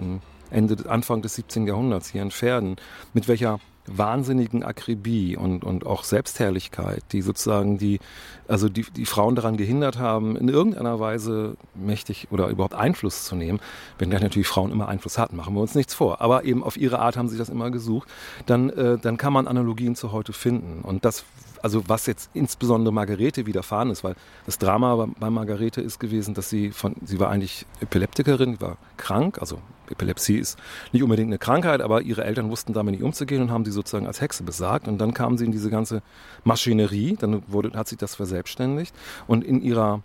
Ende, 0.50 0.90
Anfang 0.90 1.22
des 1.22 1.36
17. 1.36 1.68
Jahrhunderts 1.68 2.10
hier 2.10 2.22
in 2.22 2.32
Pferden, 2.32 2.78
mit 3.14 3.28
welcher 3.28 3.60
wahnsinnigen 3.88 4.64
Akribie 4.64 5.36
und, 5.38 5.64
und 5.64 5.86
auch 5.86 6.04
Selbstherrlichkeit, 6.04 7.04
die 7.12 7.22
sozusagen 7.22 7.78
die, 7.78 8.00
also 8.48 8.70
die, 8.70 8.84
die 8.84 9.06
Frauen 9.06 9.36
daran 9.36 9.58
gehindert 9.58 9.98
haben, 9.98 10.36
in 10.36 10.50
irgendeiner 10.50 11.00
Weise 11.00 11.56
mächtig 11.74 12.28
oder 12.32 12.48
überhaupt 12.48 12.76
Einfluss 12.76 13.24
zu 13.24 13.36
nehmen, 13.36 13.60
wenn 13.98 14.10
gleich 14.10 14.22
natürlich 14.22 14.48
Frauen 14.48 14.72
immer 14.72 14.88
Einfluss 14.88 15.18
hatten, 15.18 15.36
machen 15.36 15.54
wir 15.54 15.62
uns 15.62 15.76
nichts 15.76 15.94
vor. 15.94 16.22
Aber 16.22 16.44
eben 16.44 16.64
auf 16.64 16.78
ihre 16.78 17.00
Art 17.00 17.18
haben 17.18 17.30
sie 17.30 17.38
das 17.38 17.50
immer 17.50 17.72
gesucht. 17.72 18.10
Dann, 18.46 18.70
äh, 18.70 18.98
dann 18.98 19.18
kann 19.18 19.34
man 19.34 19.48
Analogien 19.48 19.96
zu 19.96 20.12
heute 20.12 20.34
finden. 20.34 20.82
Und 20.82 21.06
das 21.06 21.26
also 21.64 21.84
was 21.88 22.06
jetzt 22.06 22.30
insbesondere 22.34 22.94
Margarete 22.94 23.46
widerfahren 23.46 23.90
ist, 23.90 24.04
weil 24.04 24.16
das 24.46 24.58
Drama 24.58 25.08
bei 25.20 25.30
Margarete 25.30 25.82
ist 25.82 26.00
gewesen, 26.00 26.34
dass 26.34 26.50
sie 26.50 26.72
von, 26.72 26.96
sie 27.04 27.20
war 27.20 27.30
eigentlich 27.30 27.66
Epileptikerin, 27.82 28.60
war 28.62 28.78
krank, 28.98 29.40
also 29.40 29.60
Epilepsie 29.90 30.38
ist 30.38 30.58
nicht 30.92 31.04
unbedingt 31.04 31.30
eine 31.30 31.38
Krankheit, 31.38 31.82
aber 31.82 32.02
ihre 32.02 32.24
Eltern 32.24 32.50
wussten 32.50 32.74
damit 32.74 32.94
nicht 32.94 33.04
umzugehen 33.04 33.42
und 33.42 33.52
haben 33.52 33.66
sie 33.66 33.72
sozusagen 33.72 34.08
als 34.08 34.22
Hexe 34.22 34.44
besagt. 34.44 34.88
Und 34.88 34.98
dann 34.98 35.14
kam 35.14 35.38
sie 35.38 35.46
in 35.46 35.52
diese 35.52 35.70
ganze 35.70 36.02
Maschinerie, 36.44 37.16
dann 37.18 37.44
wurde, 37.48 37.72
hat 37.78 37.88
sich 37.88 37.98
das 37.98 38.16
verselbstständigt 38.16 38.94
und 39.28 39.44
in 39.44 39.62
ihrer 39.62 40.02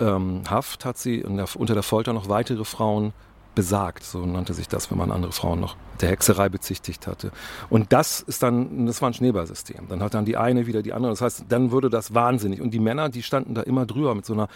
ähm, 0.00 0.42
Haft 0.48 0.84
hat 0.84 0.98
sie 0.98 1.24
unter 1.24 1.74
der 1.74 1.82
Folter 1.82 2.12
noch 2.12 2.28
weitere 2.28 2.64
Frauen 2.64 3.12
besagt, 3.54 4.04
so 4.04 4.24
nannte 4.24 4.54
sich 4.54 4.68
das, 4.68 4.90
wenn 4.90 4.98
man 4.98 5.10
andere 5.10 5.32
Frauen 5.32 5.60
noch 5.60 5.76
der 6.00 6.10
Hexerei 6.10 6.48
bezichtigt 6.48 7.06
hatte. 7.06 7.30
Und 7.70 7.92
das 7.92 8.20
ist 8.20 8.42
dann, 8.42 8.86
das 8.86 9.02
war 9.02 9.10
ein 9.10 9.14
Schneeballsystem. 9.14 9.88
Dann 9.88 10.02
hat 10.02 10.14
dann 10.14 10.24
die 10.24 10.36
eine 10.36 10.66
wieder 10.66 10.82
die 10.82 10.92
andere. 10.92 11.12
Das 11.12 11.20
heißt, 11.20 11.44
dann 11.48 11.70
würde 11.70 11.90
das 11.90 12.14
wahnsinnig. 12.14 12.60
Und 12.60 12.72
die 12.72 12.78
Männer, 12.78 13.08
die 13.08 13.22
standen 13.22 13.54
da 13.54 13.62
immer 13.62 13.86
drüber 13.86 14.14
mit 14.14 14.26
so 14.26 14.32
einer 14.32 14.48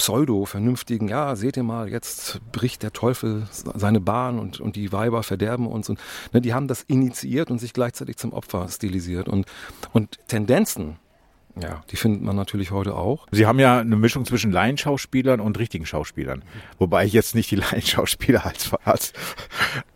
pseudo-vernünftigen, 0.00 1.08
ja, 1.08 1.36
seht 1.36 1.58
ihr 1.58 1.62
mal, 1.62 1.90
jetzt 1.90 2.40
bricht 2.52 2.82
der 2.82 2.92
Teufel 2.92 3.46
seine 3.50 4.00
Bahn 4.00 4.38
und, 4.38 4.58
und 4.58 4.76
die 4.76 4.92
Weiber 4.92 5.22
verderben 5.22 5.66
uns. 5.66 5.90
Und 5.90 5.98
ne, 6.32 6.40
die 6.40 6.54
haben 6.54 6.68
das 6.68 6.82
initiiert 6.82 7.50
und 7.50 7.58
sich 7.58 7.74
gleichzeitig 7.74 8.16
zum 8.16 8.32
Opfer 8.32 8.66
stilisiert. 8.68 9.28
Und, 9.28 9.46
und 9.92 10.18
Tendenzen, 10.26 10.96
ja, 11.62 11.82
die 11.90 11.96
findet 11.96 12.22
man 12.22 12.36
natürlich 12.36 12.70
heute 12.70 12.94
auch. 12.94 13.26
Sie 13.30 13.46
haben 13.46 13.58
ja 13.58 13.78
eine 13.78 13.96
Mischung 13.96 14.24
zwischen 14.24 14.50
Laienschauspielern 14.52 15.40
und 15.40 15.58
richtigen 15.58 15.86
Schauspielern. 15.86 16.42
Wobei 16.78 17.04
ich 17.04 17.12
jetzt 17.12 17.34
nicht 17.34 17.50
die 17.50 17.56
Laienschauspieler 17.56 18.46
als, 18.46 18.70
als, 18.84 19.12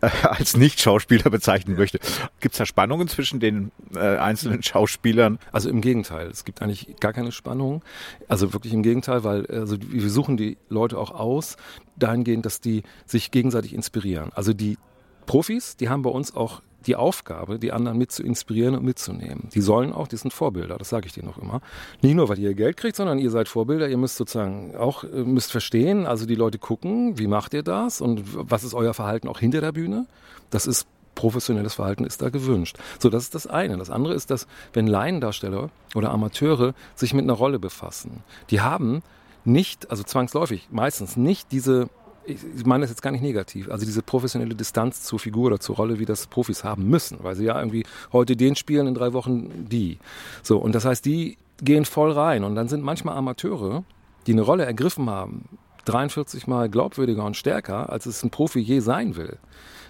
äh, 0.01 0.09
als 0.23 0.57
Nicht-Schauspieler 0.57 1.29
bezeichnen 1.29 1.75
möchte. 1.77 1.99
Gibt 2.39 2.53
es 2.53 2.59
da 2.59 2.65
Spannungen 2.65 3.07
zwischen 3.07 3.39
den 3.39 3.71
äh, 3.95 4.17
einzelnen 4.17 4.63
Schauspielern? 4.63 5.39
Also 5.51 5.69
im 5.69 5.81
Gegenteil. 5.81 6.27
Es 6.27 6.45
gibt 6.45 6.61
eigentlich 6.61 6.95
gar 6.99 7.13
keine 7.13 7.31
Spannung. 7.31 7.83
Also 8.27 8.53
wirklich 8.53 8.73
im 8.73 8.83
Gegenteil, 8.83 9.23
weil 9.23 9.45
also 9.47 9.77
wir 9.79 10.09
suchen 10.09 10.37
die 10.37 10.57
Leute 10.69 10.97
auch 10.97 11.11
aus, 11.11 11.57
dahingehend, 11.95 12.45
dass 12.45 12.61
die 12.61 12.83
sich 13.05 13.31
gegenseitig 13.31 13.73
inspirieren. 13.73 14.31
Also 14.33 14.53
die 14.53 14.77
Profis, 15.25 15.75
die 15.77 15.89
haben 15.89 16.01
bei 16.01 16.09
uns 16.09 16.35
auch 16.35 16.61
die 16.87 16.95
Aufgabe, 16.95 17.59
die 17.59 17.71
anderen 17.71 17.97
mit 17.97 18.11
zu 18.11 18.23
inspirieren 18.23 18.75
und 18.75 18.83
mitzunehmen. 18.83 19.49
Die 19.53 19.61
sollen 19.61 19.93
auch, 19.93 20.07
die 20.07 20.17
sind 20.17 20.33
Vorbilder, 20.33 20.77
das 20.77 20.89
sage 20.89 21.07
ich 21.07 21.13
denen 21.13 21.29
auch 21.29 21.37
immer. 21.37 21.61
Nicht 22.01 22.15
nur, 22.15 22.29
weil 22.29 22.39
ihr 22.39 22.53
Geld 22.53 22.77
kriegt, 22.77 22.95
sondern 22.95 23.19
ihr 23.19 23.31
seid 23.31 23.47
Vorbilder, 23.47 23.87
ihr 23.87 23.97
müsst 23.97 24.17
sozusagen 24.17 24.75
auch, 24.75 25.03
äh, 25.03 25.23
müsst 25.23 25.51
verstehen, 25.51 26.05
also 26.05 26.25
die 26.25 26.35
Leute 26.35 26.59
gucken, 26.59 27.17
wie 27.17 27.27
macht 27.27 27.53
ihr 27.53 27.63
das 27.63 28.01
und 28.01 28.21
was 28.25 28.63
ist 28.63 28.73
euer 28.73 28.93
Verhalten 28.93 29.27
auch 29.27 29.39
hinter 29.39 29.61
der 29.61 29.71
Bühne. 29.71 30.05
Das 30.49 30.67
ist 30.67 30.87
professionelles 31.15 31.73
Verhalten 31.73 32.03
ist 32.03 32.21
da 32.21 32.29
gewünscht. 32.29 32.77
So, 32.99 33.09
das 33.09 33.23
ist 33.23 33.35
das 33.35 33.47
eine. 33.47 33.77
Das 33.77 33.89
andere 33.89 34.13
ist, 34.13 34.29
dass 34.29 34.47
wenn 34.73 34.85
Laiendarsteller 34.85 35.69
oder 35.95 36.11
Amateure 36.11 36.73
sich 36.93 37.13
mit 37.13 37.23
einer 37.23 37.33
Rolle 37.33 37.57
befassen, 37.57 38.23
die 38.49 38.61
haben 38.61 39.01
nicht, 39.45 39.89
also 39.89 40.03
zwangsläufig, 40.03 40.67
meistens 40.71 41.17
nicht 41.17 41.51
diese 41.51 41.89
ich 42.27 42.65
meine 42.65 42.81
das 42.81 42.89
jetzt 42.89 43.01
gar 43.01 43.11
nicht 43.11 43.21
negativ, 43.21 43.69
also 43.69 43.85
diese 43.85 44.01
professionelle 44.01 44.55
Distanz 44.55 45.03
zur 45.03 45.19
Figur 45.19 45.47
oder 45.47 45.59
zur 45.59 45.75
Rolle, 45.75 45.99
wie 45.99 46.05
das 46.05 46.27
Profis 46.27 46.63
haben 46.63 46.87
müssen, 46.89 47.19
weil 47.21 47.35
sie 47.35 47.45
ja 47.45 47.57
irgendwie 47.57 47.85
heute 48.11 48.35
den 48.35 48.55
spielen, 48.55 48.87
in 48.87 48.95
drei 48.95 49.13
Wochen 49.13 49.67
die. 49.69 49.99
So, 50.43 50.57
und 50.57 50.73
das 50.73 50.85
heißt, 50.85 51.05
die 51.05 51.37
gehen 51.61 51.85
voll 51.85 52.11
rein 52.11 52.43
und 52.43 52.55
dann 52.55 52.67
sind 52.67 52.83
manchmal 52.83 53.17
Amateure, 53.17 53.83
die 54.27 54.33
eine 54.33 54.41
Rolle 54.41 54.65
ergriffen 54.65 55.09
haben, 55.09 55.45
43 55.85 56.47
mal 56.47 56.69
glaubwürdiger 56.69 57.23
und 57.23 57.37
stärker, 57.37 57.89
als 57.91 58.05
es 58.05 58.23
ein 58.23 58.31
Profi 58.31 58.59
je 58.59 58.79
sein 58.79 59.15
will. 59.15 59.37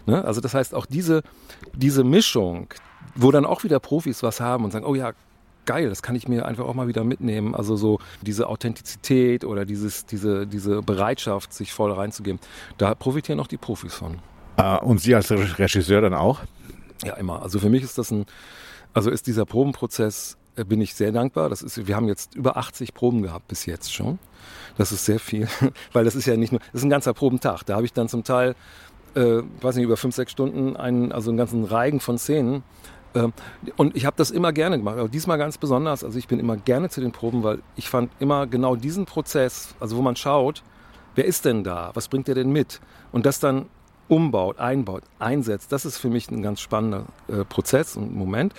Ne? 0.06 0.24
Also 0.24 0.42
das 0.42 0.54
heißt, 0.54 0.76
auch 0.76 0.86
diese, 0.86 1.24
diese 1.74 2.04
Mischung, 2.04 2.68
wo 3.16 3.32
dann 3.32 3.46
auch 3.46 3.64
wieder 3.64 3.80
Profis 3.80 4.24
was 4.24 4.40
haben 4.40 4.66
und 4.66 4.72
sagen, 4.72 4.86
oh 4.86 4.96
ja, 4.96 5.14
geil, 5.66 5.90
das 5.90 6.02
kann 6.02 6.16
ich 6.16 6.28
mir 6.28 6.46
einfach 6.46 6.66
auch 6.66 6.74
mal 6.74 6.88
wieder 6.88 7.04
mitnehmen. 7.04 7.56
Also 7.56 7.76
so 7.76 8.00
diese 8.22 8.48
Authentizität 8.48 9.44
oder 9.44 9.66
dieses, 9.66 10.06
diese, 10.06 10.48
diese 10.48 10.82
Bereitschaft, 10.82 11.54
sich 11.54 11.74
voll 11.74 11.92
reinzugeben, 11.92 12.40
da 12.78 12.96
profitieren 12.96 13.40
auch 13.40 13.48
die 13.48 13.58
Profis 13.58 13.94
von. 13.94 14.20
Uh, 14.60 14.78
und 14.82 15.02
Sie 15.02 15.14
als 15.14 15.32
Regisseur 15.32 16.02
dann 16.02 16.14
auch? 16.14 16.42
Ja, 17.04 17.16
immer. 17.16 17.42
Also 17.42 17.60
für 17.60 17.70
mich 17.70 17.84
ist 17.84 17.98
das 17.98 18.12
ein, 18.12 18.26
also 18.94 19.10
ist 19.10 19.28
dieser 19.28 19.46
Probenprozess, 19.46 20.38
äh, 20.56 20.64
bin 20.64 20.80
ich 20.82 20.96
sehr 20.96 21.12
dankbar. 21.12 21.50
Das 21.50 21.62
ist, 21.62 21.88
wir 21.88 21.96
haben 21.96 22.08
jetzt 22.08 22.36
über 22.36 22.58
80 22.58 22.94
Proben 22.94 23.22
gehabt 23.22 23.48
bis 23.48 23.66
jetzt 23.66 23.94
schon. 23.94 24.20
Das 24.78 24.92
ist 24.92 25.06
sehr 25.06 25.20
viel, 25.20 25.48
weil 25.94 26.06
das 26.06 26.16
ist 26.16 26.26
ja 26.26 26.38
nicht 26.38 26.52
nur, 26.52 26.60
das 26.72 26.82
ist 26.82 26.84
ein 26.84 26.90
ganzer 26.90 27.14
Probentag. 27.14 27.64
Da 27.64 27.76
habe 27.76 27.86
ich 27.86 27.94
dann 27.94 28.08
zum 28.08 28.24
Teil, 28.24 28.56
äh, 29.16 29.42
weiß 29.62 29.76
nicht, 29.76 29.86
über 29.86 29.98
fünf, 29.98 30.16
sechs 30.16 30.32
Stunden 30.32 30.76
einen, 30.78 31.12
also 31.12 31.30
einen 31.30 31.38
ganzen 31.38 31.66
Reigen 31.66 32.00
von 32.00 32.18
Szenen 32.18 32.64
und 33.78 33.96
ich 33.96 34.06
habe 34.06 34.18
das 34.18 34.32
immer 34.32 34.52
gerne 34.52 34.78
gemacht, 34.78 34.98
aber 34.98 35.10
diesmal 35.10 35.38
ganz 35.38 35.58
besonders. 35.58 36.04
Also 36.04 36.20
ich 36.20 36.28
bin 36.28 36.40
immer 36.40 36.58
gerne 36.58 36.90
zu 36.90 37.02
den 37.02 37.12
Proben, 37.12 37.44
weil 37.44 37.60
ich 37.76 37.90
fand 37.90 38.12
immer 38.20 38.48
genau 38.48 38.76
diesen 38.76 39.06
Prozess, 39.06 39.76
also 39.80 39.98
wo 39.98 40.02
man 40.02 40.16
schaut, 40.16 40.64
wer 41.16 41.26
ist 41.26 41.46
denn 41.46 41.64
da, 41.64 41.92
was 41.94 42.08
bringt 42.08 42.28
der 42.28 42.36
denn 42.36 42.52
mit? 42.52 42.82
Und 43.12 43.26
das 43.26 43.40
dann 43.40 43.68
umbaut, 44.08 44.60
einbaut, 44.60 45.04
einsetzt, 45.18 45.72
das 45.72 45.86
ist 45.86 45.98
für 45.98 46.10
mich 46.10 46.30
ein 46.30 46.42
ganz 46.42 46.60
spannender 46.60 47.06
äh, 47.28 47.44
Prozess 47.46 47.96
und 47.96 48.14
Moment. 48.16 48.54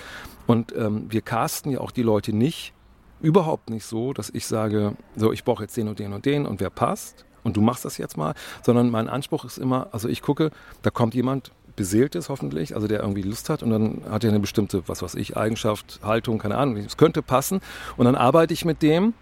Und 0.46 0.75
ähm, 0.76 1.06
wir 1.08 1.22
casten 1.22 1.70
ja 1.72 1.80
auch 1.80 1.90
die 1.90 2.02
Leute 2.02 2.34
nicht 2.34 2.72
überhaupt 3.20 3.70
nicht 3.70 3.84
so, 3.84 4.12
dass 4.12 4.30
ich 4.30 4.46
sage, 4.46 4.94
so, 5.16 5.32
ich 5.32 5.44
brauche 5.44 5.62
jetzt 5.62 5.76
den 5.76 5.88
und 5.88 5.98
den 5.98 6.12
und 6.12 6.26
den 6.26 6.46
und 6.46 6.60
wer 6.60 6.70
passt 6.70 7.25
und 7.44 7.56
du 7.56 7.60
machst 7.60 7.84
das 7.84 7.98
jetzt 7.98 8.16
mal, 8.16 8.34
sondern 8.62 8.90
mein 8.90 9.08
Anspruch 9.08 9.44
ist 9.44 9.58
immer, 9.58 9.88
also 9.92 10.08
ich 10.08 10.22
gucke, 10.22 10.50
da 10.82 10.90
kommt 10.90 11.14
jemand, 11.14 11.52
beseelt 11.76 12.14
ist 12.14 12.28
hoffentlich, 12.28 12.75
also 12.75 12.88
der 12.88 13.00
irgendwie 13.00 13.23
Lust 13.23 13.50
hat 13.50 13.62
und 13.62 13.71
dann 13.71 14.02
hat 14.11 14.25
er 14.25 14.30
eine 14.30 14.40
bestimmte, 14.40 14.83
was 14.87 15.02
weiß 15.02 15.14
ich, 15.14 15.37
Eigenschaft, 15.37 16.00
Haltung, 16.02 16.38
keine 16.38 16.56
Ahnung, 16.56 16.76
es 16.78 16.97
könnte 16.97 17.23
passen 17.23 17.61
und 17.97 18.06
dann 18.06 18.14
arbeite 18.14 18.52
ich 18.52 18.64
mit 18.64 18.83
dem 18.83 19.14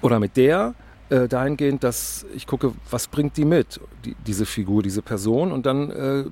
oder 0.00 0.20
mit 0.20 0.36
der 0.36 0.74
äh, 1.08 1.28
dahingehend, 1.28 1.84
dass 1.84 2.26
ich 2.34 2.46
gucke, 2.46 2.72
was 2.90 3.06
bringt 3.06 3.36
die 3.36 3.44
mit, 3.44 3.80
die, 4.04 4.16
diese 4.26 4.46
Figur, 4.46 4.82
diese 4.82 5.02
Person 5.02 5.52
und 5.52 5.66
dann 5.66 5.90
äh, 5.90 6.24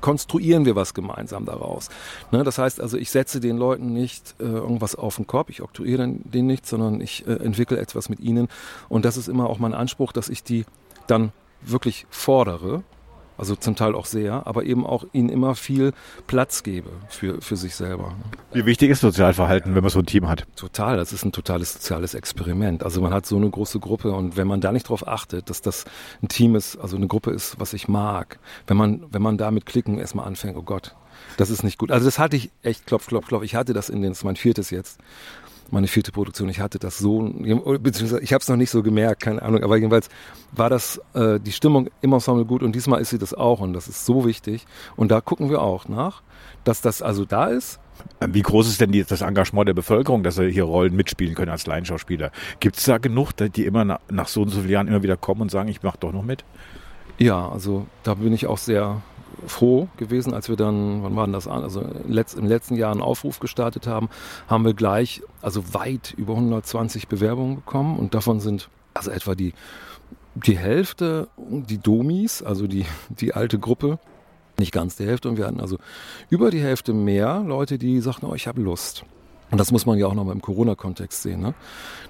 konstruieren 0.00 0.64
wir 0.64 0.76
was 0.76 0.94
gemeinsam 0.94 1.44
daraus. 1.44 1.88
Ne? 2.30 2.44
Das 2.44 2.58
heißt 2.58 2.80
also, 2.80 2.96
ich 2.96 3.10
setze 3.10 3.40
den 3.40 3.56
Leuten 3.56 3.92
nicht 3.92 4.36
äh, 4.38 4.44
irgendwas 4.44 4.94
auf 4.94 5.16
den 5.16 5.26
Kopf, 5.26 5.50
ich 5.50 5.62
oktroyiere 5.62 6.08
den 6.08 6.46
nicht, 6.46 6.66
sondern 6.66 7.00
ich 7.00 7.26
äh, 7.26 7.32
entwickle 7.32 7.78
etwas 7.78 8.08
mit 8.08 8.20
ihnen 8.20 8.48
und 8.88 9.04
das 9.04 9.16
ist 9.16 9.28
immer 9.28 9.48
auch 9.48 9.58
mein 9.58 9.74
Anspruch, 9.74 10.12
dass 10.12 10.28
ich 10.28 10.44
die 10.44 10.64
dann 11.06 11.32
wirklich 11.62 12.06
fordere 12.10 12.84
also 13.36 13.56
zum 13.56 13.76
Teil 13.76 13.94
auch 13.94 14.06
sehr, 14.06 14.46
aber 14.46 14.64
eben 14.64 14.86
auch 14.86 15.04
ihnen 15.12 15.28
immer 15.28 15.54
viel 15.54 15.92
Platz 16.26 16.62
gebe 16.62 16.90
für, 17.08 17.40
für 17.40 17.56
sich 17.56 17.74
selber. 17.74 18.14
Wie 18.52 18.66
wichtig 18.66 18.90
ist 18.90 19.00
Sozialverhalten, 19.00 19.74
wenn 19.74 19.82
man 19.82 19.90
so 19.90 19.98
ein 19.98 20.06
Team 20.06 20.28
hat? 20.28 20.46
Total, 20.56 20.96
das 20.96 21.12
ist 21.12 21.24
ein 21.24 21.32
totales 21.32 21.72
soziales 21.72 22.14
Experiment. 22.14 22.82
Also 22.82 23.00
man 23.00 23.12
hat 23.12 23.26
so 23.26 23.36
eine 23.36 23.50
große 23.50 23.80
Gruppe 23.80 24.12
und 24.12 24.36
wenn 24.36 24.46
man 24.46 24.60
da 24.60 24.72
nicht 24.72 24.86
darauf 24.86 25.06
achtet, 25.06 25.50
dass 25.50 25.62
das 25.62 25.84
ein 26.22 26.28
Team 26.28 26.54
ist, 26.54 26.76
also 26.76 26.96
eine 26.96 27.06
Gruppe 27.06 27.30
ist, 27.30 27.58
was 27.58 27.72
ich 27.72 27.88
mag, 27.88 28.38
wenn 28.66 28.76
man, 28.76 29.04
wenn 29.10 29.22
man 29.22 29.38
da 29.38 29.50
mit 29.50 29.66
Klicken 29.66 29.98
erstmal 29.98 30.26
anfängt, 30.26 30.56
oh 30.56 30.62
Gott, 30.62 30.94
das 31.36 31.50
ist 31.50 31.62
nicht 31.62 31.78
gut. 31.78 31.90
Also 31.90 32.06
das 32.06 32.18
hatte 32.18 32.36
ich 32.36 32.50
echt, 32.62 32.86
klopf, 32.86 33.06
klopf, 33.06 33.26
klopf. 33.26 33.42
Ich 33.44 33.54
hatte 33.54 33.72
das 33.72 33.88
in 33.88 34.02
den, 34.02 34.10
das 34.10 34.18
ist 34.18 34.24
mein 34.24 34.36
viertes 34.36 34.70
jetzt 34.70 35.00
meine 35.70 35.86
vierte 35.86 36.12
Produktion. 36.12 36.48
Ich 36.48 36.60
hatte 36.60 36.78
das 36.78 36.98
so, 36.98 37.20
beziehungsweise 37.20 38.20
ich 38.20 38.32
habe 38.32 38.42
es 38.42 38.48
noch 38.48 38.56
nicht 38.56 38.70
so 38.70 38.82
gemerkt, 38.82 39.22
keine 39.22 39.42
Ahnung, 39.42 39.62
aber 39.62 39.76
jedenfalls 39.76 40.08
war 40.52 40.70
das 40.70 41.00
äh, 41.14 41.40
die 41.40 41.52
Stimmung 41.52 41.88
im 42.00 42.12
Ensemble 42.12 42.44
gut 42.44 42.62
und 42.62 42.74
diesmal 42.74 43.00
ist 43.00 43.10
sie 43.10 43.18
das 43.18 43.34
auch 43.34 43.60
und 43.60 43.72
das 43.72 43.88
ist 43.88 44.06
so 44.06 44.24
wichtig. 44.24 44.66
Und 44.96 45.10
da 45.10 45.20
gucken 45.20 45.50
wir 45.50 45.62
auch 45.62 45.88
nach, 45.88 46.22
dass 46.64 46.80
das 46.80 47.02
also 47.02 47.24
da 47.24 47.46
ist. 47.46 47.80
Wie 48.26 48.42
groß 48.42 48.68
ist 48.68 48.80
denn 48.80 48.92
die, 48.92 49.04
das 49.04 49.20
Engagement 49.20 49.68
der 49.68 49.74
Bevölkerung, 49.74 50.22
dass 50.22 50.36
sie 50.36 50.50
hier 50.50 50.64
Rollen 50.64 50.96
mitspielen 50.96 51.34
können 51.34 51.50
als 51.50 51.66
Laienschauspieler? 51.66 52.32
Gibt 52.60 52.76
es 52.76 52.84
da 52.84 52.98
genug, 52.98 53.32
die 53.36 53.64
immer 53.64 53.84
nach, 53.84 54.00
nach 54.10 54.28
so 54.28 54.42
und 54.42 54.48
so 54.48 54.60
vielen 54.60 54.70
Jahren 54.70 54.88
immer 54.88 55.02
wieder 55.02 55.16
kommen 55.16 55.42
und 55.42 55.50
sagen, 55.50 55.68
ich 55.68 55.82
mache 55.82 55.98
doch 55.98 56.12
noch 56.12 56.24
mit? 56.24 56.44
Ja, 57.18 57.48
also 57.48 57.86
da 58.02 58.14
bin 58.14 58.32
ich 58.32 58.46
auch 58.46 58.58
sehr 58.58 59.02
froh 59.46 59.88
gewesen, 59.96 60.34
als 60.34 60.48
wir 60.48 60.56
dann, 60.56 61.02
wann 61.02 61.16
war 61.16 61.26
denn 61.26 61.32
das 61.32 61.48
an? 61.48 61.62
Also 61.62 61.80
im 61.80 62.46
letzten 62.46 62.76
Jahr 62.76 62.92
einen 62.92 63.02
Aufruf 63.02 63.40
gestartet 63.40 63.86
haben, 63.86 64.08
haben 64.48 64.64
wir 64.64 64.74
gleich, 64.74 65.22
also 65.42 65.74
weit 65.74 66.14
über 66.16 66.34
120 66.34 67.08
Bewerbungen 67.08 67.56
bekommen 67.56 67.98
und 67.98 68.14
davon 68.14 68.40
sind 68.40 68.68
also 68.94 69.10
etwa 69.10 69.34
die, 69.34 69.54
die 70.34 70.58
Hälfte 70.58 71.28
die 71.36 71.78
Domis, 71.78 72.42
also 72.42 72.66
die, 72.66 72.86
die 73.08 73.34
alte 73.34 73.58
Gruppe, 73.58 73.98
nicht 74.58 74.72
ganz 74.72 74.96
die 74.96 75.06
Hälfte 75.06 75.28
und 75.28 75.36
wir 75.36 75.46
hatten 75.46 75.60
also 75.60 75.78
über 76.30 76.50
die 76.50 76.60
Hälfte 76.60 76.92
mehr 76.92 77.42
Leute, 77.46 77.78
die 77.78 78.00
sagten, 78.00 78.26
oh, 78.26 78.34
ich 78.34 78.46
habe 78.46 78.60
Lust. 78.60 79.04
Und 79.50 79.58
das 79.58 79.70
muss 79.70 79.86
man 79.86 79.98
ja 79.98 80.06
auch 80.06 80.14
nochmal 80.14 80.34
im 80.34 80.42
Corona-Kontext 80.42 81.22
sehen. 81.22 81.40
Ne? 81.40 81.54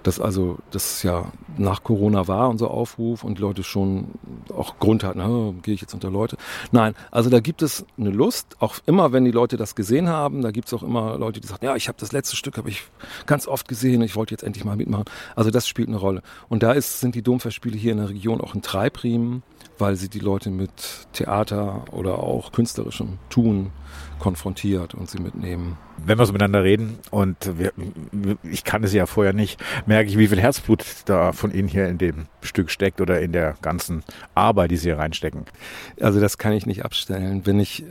Dass 0.03 0.21
also 0.21 0.59
das 0.71 1.03
ja 1.03 1.33
nach 1.59 1.83
Corona 1.83 2.27
war, 2.29 2.49
unser 2.49 2.71
Aufruf 2.71 3.25
und 3.25 3.39
die 3.39 3.43
Leute 3.43 3.63
schon 3.63 4.07
auch 4.55 4.79
Grund 4.79 5.05
hatten, 5.05 5.19
ne? 5.19 5.55
gehe 5.63 5.75
ich 5.75 5.81
jetzt 5.81 5.95
unter 5.95 6.11
Leute. 6.11 6.37
Nein, 6.73 6.95
also 7.11 7.31
da 7.31 7.41
gibt 7.41 7.63
es 7.63 7.85
eine 7.99 8.11
Lust, 8.11 8.57
auch 8.61 8.77
immer, 8.87 9.13
wenn 9.13 9.25
die 9.25 9.31
Leute 9.31 9.57
das 9.57 9.75
gesehen 9.75 10.09
haben, 10.09 10.43
da 10.43 10.53
gibt 10.53 10.69
es 10.69 10.75
auch 10.75 10.83
immer 10.83 11.19
Leute, 11.19 11.41
die 11.41 11.47
sagen, 11.47 11.65
ja, 11.65 11.77
ich 11.77 11.89
habe 11.89 11.99
das 12.01 12.13
letzte 12.13 12.37
Stück, 12.37 12.57
habe 12.57 12.71
ich 12.71 12.85
ganz 13.27 13.47
oft 13.47 13.69
gesehen, 13.69 14.01
ich 14.03 14.17
wollte 14.17 14.33
jetzt 14.33 14.45
endlich 14.45 14.65
mal 14.65 14.77
mitmachen. 14.77 15.05
Also 15.37 15.51
das 15.51 15.69
spielt 15.69 15.89
eine 15.89 15.99
Rolle. 15.99 16.23
Und 16.49 16.63
da 16.63 16.73
ist, 16.73 17.01
sind 17.01 17.15
die 17.15 17.23
Domfestspiele 17.23 17.77
hier 17.77 17.93
in 17.93 17.99
der 17.99 18.09
Region 18.09 18.41
auch 18.41 18.55
ein 18.55 18.63
Treibriemen, 18.63 19.43
weil 19.79 19.97
sie 19.97 20.09
die 20.09 20.21
Leute 20.21 20.51
mit 20.51 21.07
Theater 21.13 21.85
oder 21.93 22.19
auch 22.19 22.53
künstlerischem 22.53 23.19
Tun 23.29 23.73
konfrontiert 24.19 24.95
und 24.95 25.11
sie 25.11 25.21
mitnehmen. 25.21 25.77
Wenn 26.05 26.19
wir 26.19 26.27
so 26.27 26.33
miteinander 26.33 26.65
reden 26.65 26.99
und 27.11 27.37
wir, 27.59 27.73
ich 28.43 28.65
kann 28.65 28.83
es 28.85 28.93
ja 28.93 29.07
vorher 29.07 29.33
nicht, 29.33 29.63
merke 29.87 30.09
ich, 30.09 30.19
wie 30.19 30.29
viel 30.29 30.41
Herzblut 30.41 30.85
da 31.07 31.33
von 31.33 31.53
Ihnen 31.53 31.69
hier 31.69 31.89
in 31.89 31.99
dem 31.99 32.27
Stück 32.41 32.71
steckt 32.71 33.01
oder 33.01 33.21
in 33.21 33.33
der 33.33 33.55
ganzen 33.63 34.03
Arbeit, 34.35 34.71
die 34.71 34.77
Sie 34.77 34.89
hier 34.89 34.99
reinstecken. 34.99 35.45
Also 36.01 36.21
das 36.21 36.39
kann 36.39 36.53
ich 36.53 36.67
nicht 36.67 36.85
abstellen. 36.85 37.43
Wenn 37.45 37.61
ich, 37.61 37.85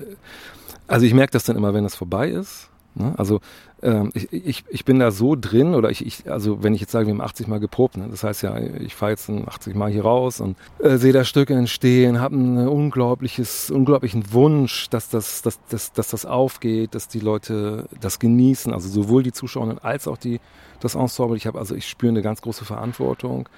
also 0.88 1.06
ich 1.06 1.14
merke 1.14 1.32
das 1.32 1.44
dann 1.44 1.56
immer, 1.56 1.74
wenn 1.74 1.86
es 1.86 1.96
vorbei 1.96 2.30
ist. 2.30 2.70
Ne? 2.96 3.14
Also 3.18 3.40
ähm, 3.82 4.12
ich, 4.14 4.32
ich, 4.32 4.64
ich 4.70 4.86
bin 4.86 5.00
da 5.00 5.12
so 5.12 5.36
drin 5.36 5.74
oder 5.74 5.90
ich, 5.90 6.06
ich 6.06 6.30
also 6.32 6.64
wenn 6.64 6.74
ich 6.74 6.82
jetzt 6.82 6.92
sage, 6.92 7.08
wir 7.08 7.14
haben 7.14 7.22
80 7.22 7.48
Mal 7.48 7.60
geprobt, 7.60 7.98
ne? 7.98 8.08
das 8.10 8.24
heißt 8.24 8.44
ja, 8.44 8.58
ich 8.58 8.96
fahre 8.96 9.12
jetzt 9.12 9.30
80 9.30 9.76
Mal 9.76 9.92
hier 9.92 10.04
raus 10.04 10.40
und 10.40 10.58
äh, 10.80 10.98
sehe 10.98 11.14
da 11.14 11.24
Stücke 11.24 11.54
entstehen, 11.56 12.20
habe 12.20 12.36
einen 12.36 12.68
unglaubliches, 12.68 13.72
unglaublichen 13.72 14.32
Wunsch, 14.32 14.90
dass 14.90 15.10
das, 15.10 15.42
dass, 15.42 15.60
dass, 15.70 15.92
dass 15.94 16.10
das 16.10 16.26
aufgeht, 16.26 16.94
dass 16.96 17.08
die 17.08 17.20
Leute 17.20 17.88
das 18.00 18.20
genießen, 18.20 18.74
also 18.74 18.90
sowohl 18.90 19.24
die 19.24 19.34
Zuschauerinnen 19.34 19.80
als 19.80 20.08
auch 20.08 20.18
die 20.18 20.40
das 20.80 20.96
Ensemble. 20.96 21.38
Ich 21.38 21.48
habe 21.48 21.60
also 21.60 21.76
ich 21.76 21.88
spüre 21.88 22.12
eine 22.12 22.22
ganz 22.22 22.42
große 22.42 22.66
Verantwortung, 22.66 23.50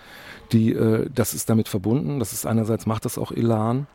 die 0.52 0.74
äh, 0.74 1.10
das 1.14 1.34
ist 1.34 1.50
damit 1.50 1.68
verbunden. 1.68 2.20
Das 2.20 2.34
ist 2.34 2.46
einerseits 2.46 2.86
macht 2.86 3.06
das 3.06 3.18
auch 3.18 3.32
Elan 3.32 3.88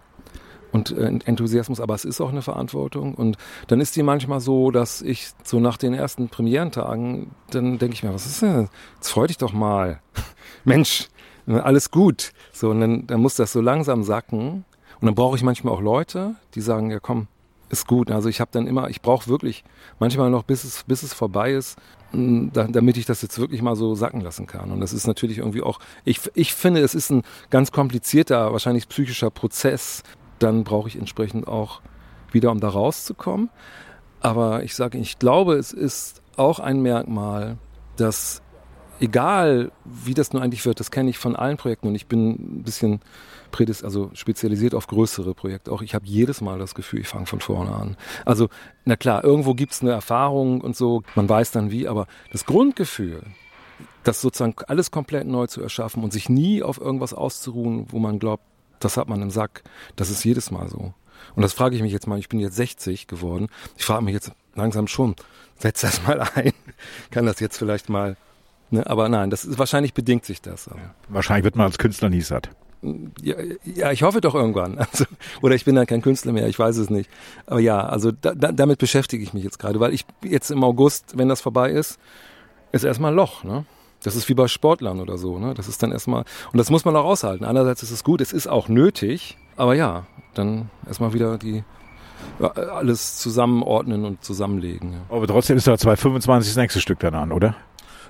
und 0.72 0.90
äh, 0.92 1.18
Enthusiasmus, 1.24 1.80
aber 1.80 1.94
es 1.94 2.04
ist 2.04 2.20
auch 2.20 2.30
eine 2.30 2.42
Verantwortung. 2.42 3.14
Und 3.14 3.36
dann 3.68 3.80
ist 3.80 3.96
die 3.96 4.02
manchmal 4.02 4.40
so, 4.40 4.70
dass 4.70 5.02
ich 5.02 5.30
so 5.44 5.60
nach 5.60 5.76
den 5.76 5.94
ersten 5.94 6.28
Premierentagen, 6.28 7.30
dann 7.50 7.78
denke 7.78 7.94
ich 7.94 8.02
mir, 8.02 8.12
was 8.12 8.26
ist 8.26 8.42
denn? 8.42 8.68
Jetzt 8.96 9.10
freu 9.10 9.26
dich 9.26 9.38
doch 9.38 9.52
mal. 9.52 10.00
Mensch, 10.64 11.08
alles 11.46 11.90
gut. 11.90 12.32
So, 12.52 12.70
und 12.70 12.80
dann, 12.80 13.06
dann 13.06 13.20
muss 13.20 13.34
das 13.34 13.52
so 13.52 13.60
langsam 13.60 14.02
sacken. 14.02 14.64
Und 15.00 15.06
dann 15.06 15.14
brauche 15.14 15.36
ich 15.36 15.42
manchmal 15.42 15.74
auch 15.74 15.80
Leute, 15.80 16.34
die 16.54 16.60
sagen, 16.60 16.90
ja 16.90 17.00
komm, 17.00 17.26
ist 17.70 17.86
gut. 17.86 18.10
Also 18.10 18.28
ich 18.28 18.40
habe 18.40 18.50
dann 18.52 18.66
immer, 18.66 18.90
ich 18.90 19.00
brauche 19.00 19.28
wirklich 19.28 19.64
manchmal 19.98 20.30
noch, 20.30 20.42
bis 20.42 20.64
es, 20.64 20.84
bis 20.84 21.02
es 21.02 21.14
vorbei 21.14 21.52
ist, 21.52 21.78
damit 22.12 22.96
ich 22.96 23.06
das 23.06 23.22
jetzt 23.22 23.38
wirklich 23.38 23.62
mal 23.62 23.76
so 23.76 23.94
sacken 23.94 24.20
lassen 24.20 24.46
kann. 24.46 24.72
Und 24.72 24.80
das 24.80 24.92
ist 24.92 25.06
natürlich 25.06 25.38
irgendwie 25.38 25.62
auch, 25.62 25.78
ich, 26.04 26.20
ich 26.34 26.54
finde, 26.54 26.80
es 26.80 26.94
ist 26.94 27.10
ein 27.10 27.22
ganz 27.50 27.70
komplizierter, 27.70 28.52
wahrscheinlich 28.52 28.88
psychischer 28.88 29.30
Prozess, 29.30 30.02
dann 30.42 30.64
brauche 30.64 30.88
ich 30.88 30.96
entsprechend 30.96 31.46
auch 31.46 31.80
wieder, 32.32 32.50
um 32.50 32.60
da 32.60 32.68
rauszukommen. 32.68 33.50
Aber 34.20 34.62
ich 34.64 34.74
sage, 34.74 34.98
ich 34.98 35.18
glaube, 35.18 35.54
es 35.54 35.72
ist 35.72 36.22
auch 36.36 36.58
ein 36.58 36.80
Merkmal, 36.80 37.58
dass 37.96 38.42
egal 39.00 39.72
wie 39.84 40.14
das 40.14 40.32
nur 40.32 40.42
eigentlich 40.42 40.64
wird, 40.66 40.78
das 40.78 40.90
kenne 40.90 41.10
ich 41.10 41.18
von 41.18 41.34
allen 41.34 41.56
Projekten 41.56 41.88
und 41.88 41.94
ich 41.94 42.06
bin 42.06 42.58
ein 42.58 42.62
bisschen 42.62 43.00
prädis 43.50 43.82
also 43.82 44.10
spezialisiert 44.12 44.74
auf 44.74 44.86
größere 44.86 45.34
Projekte. 45.34 45.72
Auch 45.72 45.82
ich 45.82 45.94
habe 45.94 46.06
jedes 46.06 46.40
Mal 46.40 46.58
das 46.58 46.74
Gefühl, 46.74 47.00
ich 47.00 47.08
fange 47.08 47.26
von 47.26 47.40
vorne 47.40 47.74
an. 47.74 47.96
Also, 48.24 48.48
na 48.84 48.96
klar, 48.96 49.24
irgendwo 49.24 49.54
gibt 49.54 49.72
es 49.72 49.82
eine 49.82 49.90
Erfahrung 49.90 50.60
und 50.60 50.76
so, 50.76 51.02
man 51.14 51.28
weiß 51.28 51.50
dann 51.50 51.70
wie, 51.70 51.88
aber 51.88 52.06
das 52.30 52.44
Grundgefühl, 52.44 53.22
das 54.04 54.20
sozusagen 54.20 54.54
alles 54.68 54.90
komplett 54.90 55.26
neu 55.26 55.46
zu 55.46 55.62
erschaffen 55.62 56.04
und 56.04 56.12
sich 56.12 56.28
nie 56.28 56.62
auf 56.62 56.80
irgendwas 56.80 57.14
auszuruhen, 57.14 57.86
wo 57.88 57.98
man 57.98 58.18
glaubt, 58.18 58.44
das 58.80 58.96
hat 58.96 59.08
man 59.08 59.22
im 59.22 59.30
Sack. 59.30 59.62
Das 59.96 60.10
ist 60.10 60.24
jedes 60.24 60.50
Mal 60.50 60.68
so. 60.68 60.94
Und 61.34 61.42
das 61.42 61.52
frage 61.52 61.76
ich 61.76 61.82
mich 61.82 61.92
jetzt 61.92 62.06
mal, 62.06 62.18
ich 62.18 62.28
bin 62.28 62.40
jetzt 62.40 62.56
60 62.56 63.06
geworden. 63.06 63.48
Ich 63.76 63.84
frage 63.84 64.04
mich 64.04 64.14
jetzt 64.14 64.32
langsam 64.54 64.86
schon, 64.86 65.14
setz 65.58 65.82
das 65.82 66.02
mal 66.02 66.20
ein. 66.34 66.52
Kann 67.10 67.26
das 67.26 67.40
jetzt 67.40 67.58
vielleicht 67.58 67.88
mal, 67.88 68.16
ne? 68.70 68.86
aber 68.86 69.08
nein, 69.08 69.30
das 69.30 69.44
ist, 69.44 69.58
wahrscheinlich 69.58 69.94
bedingt 69.94 70.24
sich 70.24 70.40
das. 70.42 70.66
Ja, 70.66 70.94
wahrscheinlich 71.08 71.44
wird 71.44 71.56
man 71.56 71.66
als 71.66 71.78
Künstler 71.78 72.10
nie 72.10 72.22
satt. 72.22 72.50
Ja, 73.22 73.36
ja, 73.62 73.92
ich 73.92 74.02
hoffe 74.02 74.22
doch 74.22 74.34
irgendwann. 74.34 74.78
Also, 74.90 75.04
oder 75.42 75.54
ich 75.54 75.64
bin 75.64 75.74
dann 75.74 75.86
kein 75.86 76.02
Künstler 76.02 76.32
mehr, 76.32 76.48
ich 76.48 76.58
weiß 76.58 76.78
es 76.78 76.88
nicht. 76.88 77.10
Aber 77.46 77.60
ja, 77.60 77.80
also 77.86 78.10
da, 78.10 78.34
da, 78.34 78.52
damit 78.52 78.78
beschäftige 78.78 79.22
ich 79.22 79.34
mich 79.34 79.44
jetzt 79.44 79.58
gerade, 79.58 79.80
weil 79.80 79.92
ich 79.92 80.06
jetzt 80.22 80.50
im 80.50 80.64
August, 80.64 81.18
wenn 81.18 81.28
das 81.28 81.40
vorbei 81.40 81.70
ist, 81.70 81.98
ist 82.72 82.84
erstmal 82.84 83.12
ein 83.12 83.16
Loch, 83.16 83.44
ne? 83.44 83.66
Das 84.02 84.16
ist 84.16 84.28
wie 84.28 84.34
bei 84.34 84.48
Sportlern 84.48 85.00
oder 85.00 85.18
so. 85.18 85.38
Ne? 85.38 85.54
Das 85.54 85.68
ist 85.68 85.82
dann 85.82 85.92
erstmal, 85.92 86.24
und 86.52 86.58
das 86.58 86.70
muss 86.70 86.84
man 86.84 86.96
auch 86.96 87.04
aushalten. 87.04 87.44
Einerseits 87.44 87.82
ist 87.82 87.90
es 87.90 88.04
gut, 88.04 88.20
es 88.20 88.32
ist 88.32 88.46
auch 88.46 88.68
nötig, 88.68 89.36
aber 89.56 89.74
ja, 89.74 90.06
dann 90.34 90.70
erstmal 90.86 91.12
wieder 91.12 91.38
die 91.38 91.64
alles 92.38 93.18
zusammenordnen 93.18 94.04
und 94.04 94.24
zusammenlegen. 94.24 94.92
Ja. 94.92 95.16
Aber 95.16 95.26
trotzdem 95.26 95.56
ist 95.56 95.66
da 95.66 95.76
225 95.76 96.50
das 96.50 96.56
nächste 96.56 96.80
Stück 96.80 97.00
dann 97.00 97.14
an, 97.14 97.32
oder? 97.32 97.54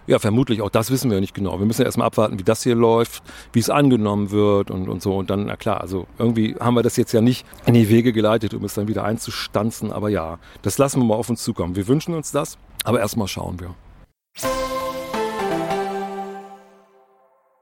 Ja, 0.06 0.18
vermutlich. 0.18 0.62
Auch 0.62 0.70
das 0.70 0.90
wissen 0.90 1.10
wir 1.10 1.20
nicht 1.20 1.34
genau. 1.34 1.58
Wir 1.58 1.66
müssen 1.66 1.82
ja 1.82 1.86
erstmal 1.86 2.06
abwarten, 2.06 2.38
wie 2.38 2.42
das 2.42 2.62
hier 2.62 2.74
läuft, 2.74 3.22
wie 3.52 3.58
es 3.58 3.70
angenommen 3.70 4.30
wird 4.30 4.70
und, 4.70 4.88
und 4.88 5.02
so. 5.02 5.16
Und 5.16 5.30
dann, 5.30 5.46
na 5.46 5.56
klar, 5.56 5.80
also 5.80 6.06
irgendwie 6.18 6.56
haben 6.58 6.74
wir 6.74 6.82
das 6.82 6.96
jetzt 6.96 7.12
ja 7.12 7.20
nicht 7.20 7.46
in 7.66 7.74
die 7.74 7.88
Wege 7.88 8.12
geleitet, 8.12 8.54
um 8.54 8.64
es 8.64 8.74
dann 8.74 8.88
wieder 8.88 9.04
einzustanzen. 9.04 9.92
Aber 9.92 10.08
ja, 10.08 10.38
das 10.62 10.78
lassen 10.78 11.00
wir 11.00 11.04
mal 11.04 11.14
auf 11.14 11.30
uns 11.30 11.42
zukommen. 11.42 11.76
Wir 11.76 11.86
wünschen 11.86 12.14
uns 12.14 12.32
das, 12.32 12.58
aber 12.84 13.00
erstmal 13.00 13.28
schauen 13.28 13.60
wir. 13.60 13.74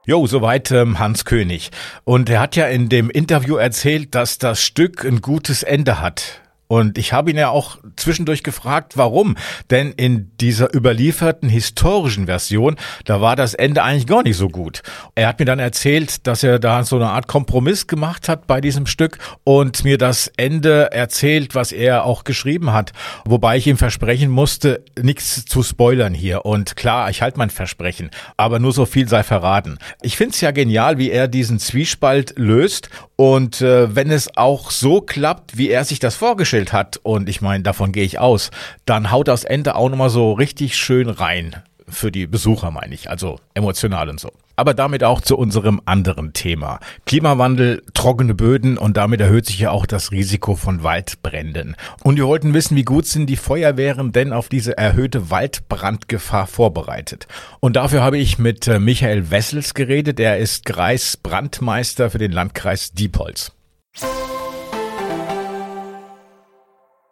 Jo, 0.05 0.25
soweit 0.27 0.71
ähm, 0.71 0.97
Hans 0.97 1.25
König. 1.25 1.71
Und 2.03 2.29
er 2.29 2.39
hat 2.39 2.55
ja 2.55 2.67
in 2.67 2.89
dem 2.89 3.09
Interview 3.09 3.57
erzählt, 3.57 4.15
dass 4.15 4.37
das 4.37 4.63
Stück 4.63 5.05
ein 5.05 5.21
gutes 5.21 5.61
Ende 5.61 6.01
hat. 6.01 6.41
Und 6.71 6.99
ich 6.99 7.13
habe 7.13 7.31
ihn 7.31 7.37
ja 7.37 7.49
auch 7.49 7.79
zwischendurch 7.95 8.43
gefragt, 8.43 8.95
warum. 8.95 9.35
Denn 9.71 9.91
in 9.91 10.31
dieser 10.39 10.71
überlieferten 10.73 11.49
historischen 11.49 12.27
Version, 12.27 12.75
da 13.05 13.21
war 13.21 13.35
das 13.35 13.55
Ende 13.55 13.81
eigentlich 13.81 14.05
gar 14.05 14.21
nicht 14.21 14.37
so 14.37 14.49
gut. 14.49 14.83
Er 15.15 15.29
hat 15.29 15.39
mir 15.39 15.45
dann 15.45 15.57
erzählt, 15.57 16.27
dass 16.27 16.43
er 16.43 16.59
da 16.59 16.83
so 16.83 16.97
eine 16.97 17.09
Art 17.09 17.25
Kompromiss 17.25 17.87
gemacht 17.87 18.29
hat 18.29 18.45
bei 18.45 18.61
diesem 18.61 18.85
Stück 18.85 19.17
und 19.43 19.83
mir 19.83 19.97
das 19.97 20.31
Ende 20.37 20.91
erzählt, 20.91 21.55
was 21.55 21.71
er 21.71 22.05
auch 22.05 22.23
geschrieben 22.23 22.71
hat. 22.71 22.93
Wobei 23.25 23.57
ich 23.57 23.65
ihm 23.65 23.77
versprechen 23.77 24.29
musste, 24.29 24.85
nichts 25.01 25.45
zu 25.45 25.63
spoilern 25.63 26.13
hier. 26.13 26.45
Und 26.45 26.75
klar, 26.75 27.09
ich 27.09 27.23
halte 27.23 27.39
mein 27.39 27.49
Versprechen, 27.49 28.11
aber 28.37 28.59
nur 28.59 28.73
so 28.73 28.85
viel 28.85 29.09
sei 29.09 29.23
verraten. 29.23 29.79
Ich 30.03 30.17
finde 30.17 30.35
es 30.35 30.41
ja 30.41 30.51
genial, 30.51 30.99
wie 30.99 31.09
er 31.09 31.27
diesen 31.27 31.57
Zwiespalt 31.57 32.37
löst 32.37 32.91
und 33.15 33.59
äh, 33.61 33.95
wenn 33.95 34.11
es 34.11 34.37
auch 34.37 34.71
so 34.71 35.01
klappt, 35.01 35.57
wie 35.57 35.69
er 35.69 35.83
sich 35.83 35.99
das 35.99 36.15
vorgestellt 36.15 36.58
hat, 36.67 36.99
und 37.03 37.29
ich 37.29 37.41
meine, 37.41 37.63
davon 37.63 37.91
gehe 37.91 38.03
ich 38.03 38.19
aus, 38.19 38.51
dann 38.85 39.11
haut 39.11 39.27
das 39.27 39.43
Ende 39.43 39.75
auch 39.75 39.89
nochmal 39.89 40.09
so 40.09 40.33
richtig 40.33 40.77
schön 40.77 41.09
rein. 41.09 41.55
Für 41.87 42.11
die 42.11 42.27
Besucher 42.27 42.69
meine 42.69 42.93
ich, 42.93 43.09
also 43.09 43.39
emotional 43.55 44.09
und 44.09 44.19
so 44.19 44.31
aber 44.59 44.73
damit 44.73 45.05
auch 45.05 45.21
zu 45.21 45.37
unserem 45.37 45.81
anderen 45.85 46.33
Thema. 46.33 46.81
Klimawandel, 47.05 47.81
trockene 47.93 48.35
Böden 48.35 48.77
und 48.77 48.97
damit 48.97 49.21
erhöht 49.21 49.45
sich 49.45 49.57
ja 49.57 49.71
auch 49.71 49.85
das 49.85 50.11
Risiko 50.11 50.55
von 50.55 50.83
Waldbränden. 50.83 51.77
Und 52.03 52.17
wir 52.17 52.27
wollten 52.27 52.53
wissen, 52.53 52.75
wie 52.75 52.83
gut 52.83 53.05
sind 53.05 53.27
die 53.27 53.37
Feuerwehren 53.37 54.11
denn 54.11 54.33
auf 54.33 54.49
diese 54.49 54.77
erhöhte 54.77 55.31
Waldbrandgefahr 55.31 56.45
vorbereitet? 56.45 57.27
Und 57.61 57.77
dafür 57.77 58.03
habe 58.03 58.17
ich 58.17 58.37
mit 58.37 58.67
äh, 58.67 58.79
Michael 58.79 59.31
Wessels 59.31 59.73
geredet. 59.73 60.19
Er 60.19 60.39
ist 60.39 60.65
Kreisbrandmeister 60.65 62.09
für 62.09 62.17
den 62.17 62.33
Landkreis 62.33 62.91
Diepholz. 62.91 63.53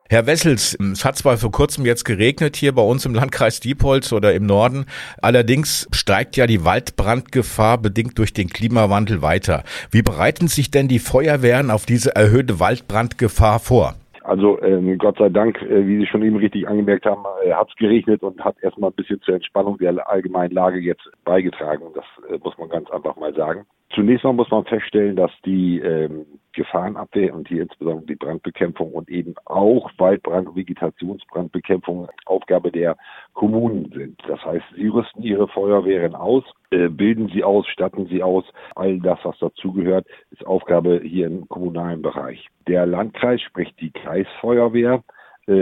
Herr 0.09 0.25
Wessels, 0.25 0.77
es 0.79 1.03
hat 1.03 1.17
zwar 1.17 1.35
vor 1.35 1.51
kurzem 1.51 1.85
jetzt 1.85 2.05
geregnet 2.05 2.55
hier 2.55 2.73
bei 2.73 2.81
uns 2.81 3.05
im 3.05 3.13
Landkreis 3.13 3.59
Diepholz 3.59 4.13
oder 4.13 4.33
im 4.33 4.45
Norden, 4.45 4.85
allerdings 5.21 5.85
steigt 5.91 6.37
ja 6.37 6.47
die 6.47 6.63
Waldbrandgefahr 6.63 7.77
bedingt 7.77 8.17
durch 8.17 8.31
den 8.31 8.47
Klimawandel 8.47 9.21
weiter. 9.21 9.63
Wie 9.91 10.03
bereiten 10.03 10.47
sich 10.47 10.71
denn 10.71 10.87
die 10.87 10.99
Feuerwehren 10.99 11.69
auf 11.69 11.85
diese 11.85 12.15
erhöhte 12.15 12.61
Waldbrandgefahr 12.61 13.59
vor? 13.59 13.95
Also 14.23 14.61
ähm, 14.61 14.97
Gott 14.97 15.17
sei 15.17 15.27
Dank, 15.27 15.61
äh, 15.61 15.85
wie 15.85 15.99
Sie 15.99 16.05
schon 16.05 16.23
eben 16.23 16.37
richtig 16.37 16.67
angemerkt 16.69 17.05
haben, 17.05 17.23
äh, 17.45 17.51
hat 17.51 17.67
es 17.69 17.75
geregnet 17.75 18.23
und 18.23 18.39
hat 18.43 18.55
erstmal 18.61 18.91
ein 18.91 18.95
bisschen 18.95 19.21
zur 19.21 19.35
Entspannung 19.35 19.77
der 19.77 20.09
allgemeinen 20.09 20.53
Lage 20.53 20.79
jetzt 20.79 21.09
beigetragen. 21.25 21.83
Das 21.95 22.05
äh, 22.29 22.37
muss 22.41 22.57
man 22.57 22.69
ganz 22.69 22.89
einfach 22.91 23.17
mal 23.17 23.33
sagen. 23.33 23.65
Zunächst 23.93 24.23
mal 24.23 24.33
muss 24.33 24.51
man 24.51 24.65
feststellen, 24.65 25.15
dass 25.15 25.31
die 25.45 25.79
ähm, 25.79 26.25
Gefahrenabwehr 26.57 27.35
und 27.35 27.47
hier 27.47 27.61
insbesondere 27.61 28.07
die 28.07 28.15
Brandbekämpfung 28.15 28.91
und 28.91 29.09
eben 29.09 29.35
auch 29.45 29.91
Waldbrand- 29.97 30.49
und 30.49 30.55
Vegetationsbrandbekämpfung 30.55 32.09
Aufgabe 32.25 32.71
der 32.71 32.97
Kommunen 33.33 33.91
sind. 33.93 34.19
Das 34.27 34.43
heißt, 34.43 34.65
sie 34.75 34.87
rüsten 34.87 35.21
ihre 35.21 35.47
Feuerwehren 35.47 36.15
aus, 36.15 36.43
äh, 36.71 36.89
bilden 36.89 37.29
sie 37.29 37.43
aus, 37.43 37.67
statten 37.67 38.07
sie 38.07 38.23
aus. 38.23 38.43
All 38.75 38.99
das, 38.99 39.19
was 39.23 39.37
dazugehört, 39.37 40.07
ist 40.31 40.45
Aufgabe 40.47 40.99
hier 41.03 41.27
im 41.27 41.47
kommunalen 41.47 42.01
Bereich. 42.01 42.47
Der 42.67 42.87
Landkreis, 42.87 43.39
sprich 43.41 43.73
die 43.75 43.91
Kreisfeuerwehr, 43.91 45.03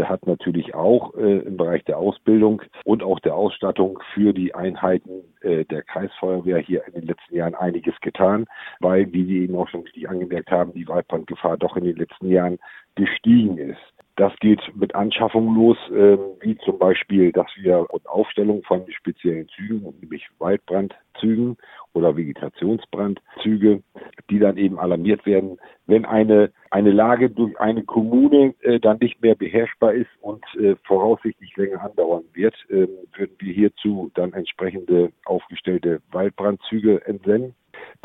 hat 0.03 0.25
natürlich 0.25 0.73
auch 0.73 1.13
äh, 1.15 1.39
im 1.39 1.57
Bereich 1.57 1.83
der 1.85 1.97
Ausbildung 1.97 2.61
und 2.83 3.03
auch 3.03 3.19
der 3.19 3.35
Ausstattung 3.35 3.99
für 4.13 4.33
die 4.33 4.53
Einheiten 4.55 5.23
äh, 5.41 5.65
der 5.65 5.83
Kreisfeuerwehr 5.83 6.57
hier 6.57 6.85
in 6.87 6.93
den 6.93 7.07
letzten 7.07 7.35
Jahren 7.35 7.55
einiges 7.55 7.93
getan, 8.01 8.45
weil, 8.79 9.11
wie 9.13 9.25
Sie 9.25 9.43
eben 9.43 9.55
auch 9.55 9.69
schon 9.69 9.81
richtig 9.81 10.09
angemerkt 10.09 10.51
haben, 10.51 10.73
die 10.73 10.87
Waldbrandgefahr 10.87 11.57
doch 11.57 11.77
in 11.77 11.83
den 11.83 11.97
letzten 11.97 12.29
Jahren 12.29 12.57
gestiegen 12.95 13.57
ist. 13.57 13.94
Das 14.17 14.33
geht 14.39 14.61
mit 14.75 14.95
Anschaffungen 14.95 15.55
los, 15.55 15.77
äh, 15.91 16.17
wie 16.39 16.57
zum 16.59 16.79
Beispiel, 16.79 17.33
dass 17.33 17.47
wir 17.57 17.85
und 17.89 18.07
Aufstellung 18.07 18.63
von 18.63 18.85
speziellen 18.89 19.49
Zügen, 19.49 19.93
nämlich 19.99 20.25
Waldbrandzügen 20.39 21.57
oder 21.93 22.15
Vegetationsbrandzüge, 22.15 23.83
die 24.29 24.39
dann 24.39 24.55
eben 24.55 24.79
alarmiert 24.79 25.25
werden, 25.25 25.57
wenn 25.85 26.05
eine 26.05 26.51
eine 26.75 26.91
Lage 26.91 27.29
durch 27.29 27.57
eine 27.59 27.83
Kommune 27.83 28.53
äh, 28.61 28.79
dann 28.79 28.97
nicht 28.99 29.21
mehr 29.21 29.35
beherrschbar 29.35 29.93
ist 29.93 30.09
und 30.21 30.43
äh, 30.55 30.75
voraussichtlich 30.83 31.55
länger 31.55 31.81
andauern 31.81 32.25
wird, 32.33 32.53
äh, 32.69 32.87
würden 33.15 33.35
wir 33.39 33.53
hierzu 33.53 34.11
dann 34.13 34.33
entsprechende 34.33 35.11
aufgestellte 35.25 36.01
Waldbrandzüge 36.11 37.05
entsenden. 37.05 37.55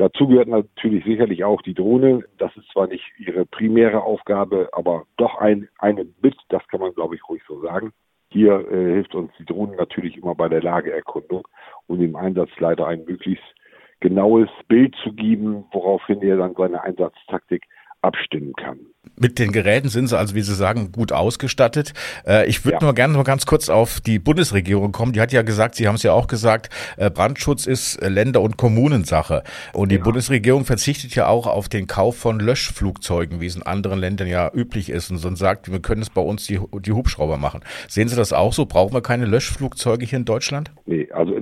Dazu 0.01 0.27
gehört 0.27 0.49
natürlich 0.49 1.05
sicherlich 1.05 1.45
auch 1.45 1.61
die 1.61 1.75
Drohne. 1.75 2.25
Das 2.39 2.57
ist 2.57 2.67
zwar 2.73 2.87
nicht 2.87 3.05
ihre 3.19 3.45
primäre 3.45 4.03
Aufgabe, 4.03 4.71
aber 4.73 5.05
doch 5.19 5.37
ein, 5.37 5.69
eine 5.79 6.07
mit, 6.23 6.35
das 6.49 6.67
kann 6.69 6.81
man 6.81 6.95
glaube 6.95 7.17
ich 7.17 7.29
ruhig 7.29 7.43
so 7.47 7.61
sagen. 7.61 7.93
Hier 8.31 8.67
äh, 8.71 8.95
hilft 8.95 9.15
uns 9.15 9.31
die 9.39 9.45
Drohne 9.45 9.77
natürlich 9.77 10.17
immer 10.17 10.35
bei 10.35 10.49
der 10.49 10.63
Lageerkundung 10.63 11.47
und 11.87 12.01
im 12.01 12.17
Einsatz 12.17 12.49
leider 12.61 12.87
ein 12.87 13.05
möglichst 13.05 13.45
genaues 14.01 14.49
Bild 14.69 14.97
zu 15.05 15.13
geben, 15.13 15.67
woraufhin 15.71 16.23
er 16.23 16.39
dann 16.39 16.55
seine 16.55 16.83
Einsatztaktik 16.83 17.65
abstimmen 18.01 18.55
kann. 18.55 18.79
Mit 19.21 19.39
den 19.39 19.53
Geräten 19.53 19.91
sind 19.91 20.07
sie 20.07 20.17
also, 20.17 20.35
wie 20.35 20.41
Sie 20.41 20.55
sagen, 20.55 20.93
gut 20.93 21.13
ausgestattet. 21.13 21.93
Äh, 22.27 22.47
ich 22.47 22.65
würde 22.65 22.79
ja. 22.79 22.83
nur 22.83 22.95
gerne 22.95 23.13
noch 23.13 23.25
ganz 23.25 23.45
kurz 23.45 23.69
auf 23.69 24.01
die 24.01 24.19
Bundesregierung 24.19 24.93
kommen. 24.93 25.13
Die 25.13 25.21
hat 25.21 25.31
ja 25.31 25.43
gesagt, 25.43 25.75
Sie 25.75 25.87
haben 25.87 25.97
es 25.97 26.03
ja 26.03 26.15
auch 26.15 26.27
gesagt, 26.27 26.71
äh, 26.97 27.11
Brandschutz 27.11 27.67
ist 27.67 27.97
äh, 27.97 28.09
Länder- 28.09 28.41
und 28.41 28.57
Kommunensache. 28.57 29.43
Und 29.75 29.91
die 29.91 29.97
ja. 29.97 30.03
Bundesregierung 30.03 30.65
verzichtet 30.65 31.15
ja 31.15 31.27
auch 31.27 31.47
auf 31.47 31.69
den 31.69 31.87
Kauf 31.87 32.17
von 32.17 32.41
Löschflugzeugen, 32.41 33.43
wie 33.43 33.47
es 33.47 33.57
in 33.57 33.63
anderen 33.63 33.99
Ländern 33.99 34.27
ja 34.27 34.51
üblich 34.55 34.89
ist, 34.89 35.11
und 35.11 35.19
so 35.19 35.35
sagt, 35.35 35.71
wir 35.71 35.81
können 35.81 36.01
es 36.01 36.09
bei 36.09 36.23
uns 36.23 36.47
die, 36.47 36.59
die 36.81 36.93
Hubschrauber 36.93 37.37
machen. 37.37 37.61
Sehen 37.89 38.09
Sie 38.09 38.17
das 38.17 38.33
auch 38.33 38.55
so? 38.55 38.65
Brauchen 38.65 38.95
wir 38.95 39.03
keine 39.03 39.27
Löschflugzeuge 39.27 40.07
hier 40.07 40.19
in 40.19 40.25
Deutschland? 40.25 40.71
Nee, 40.87 41.00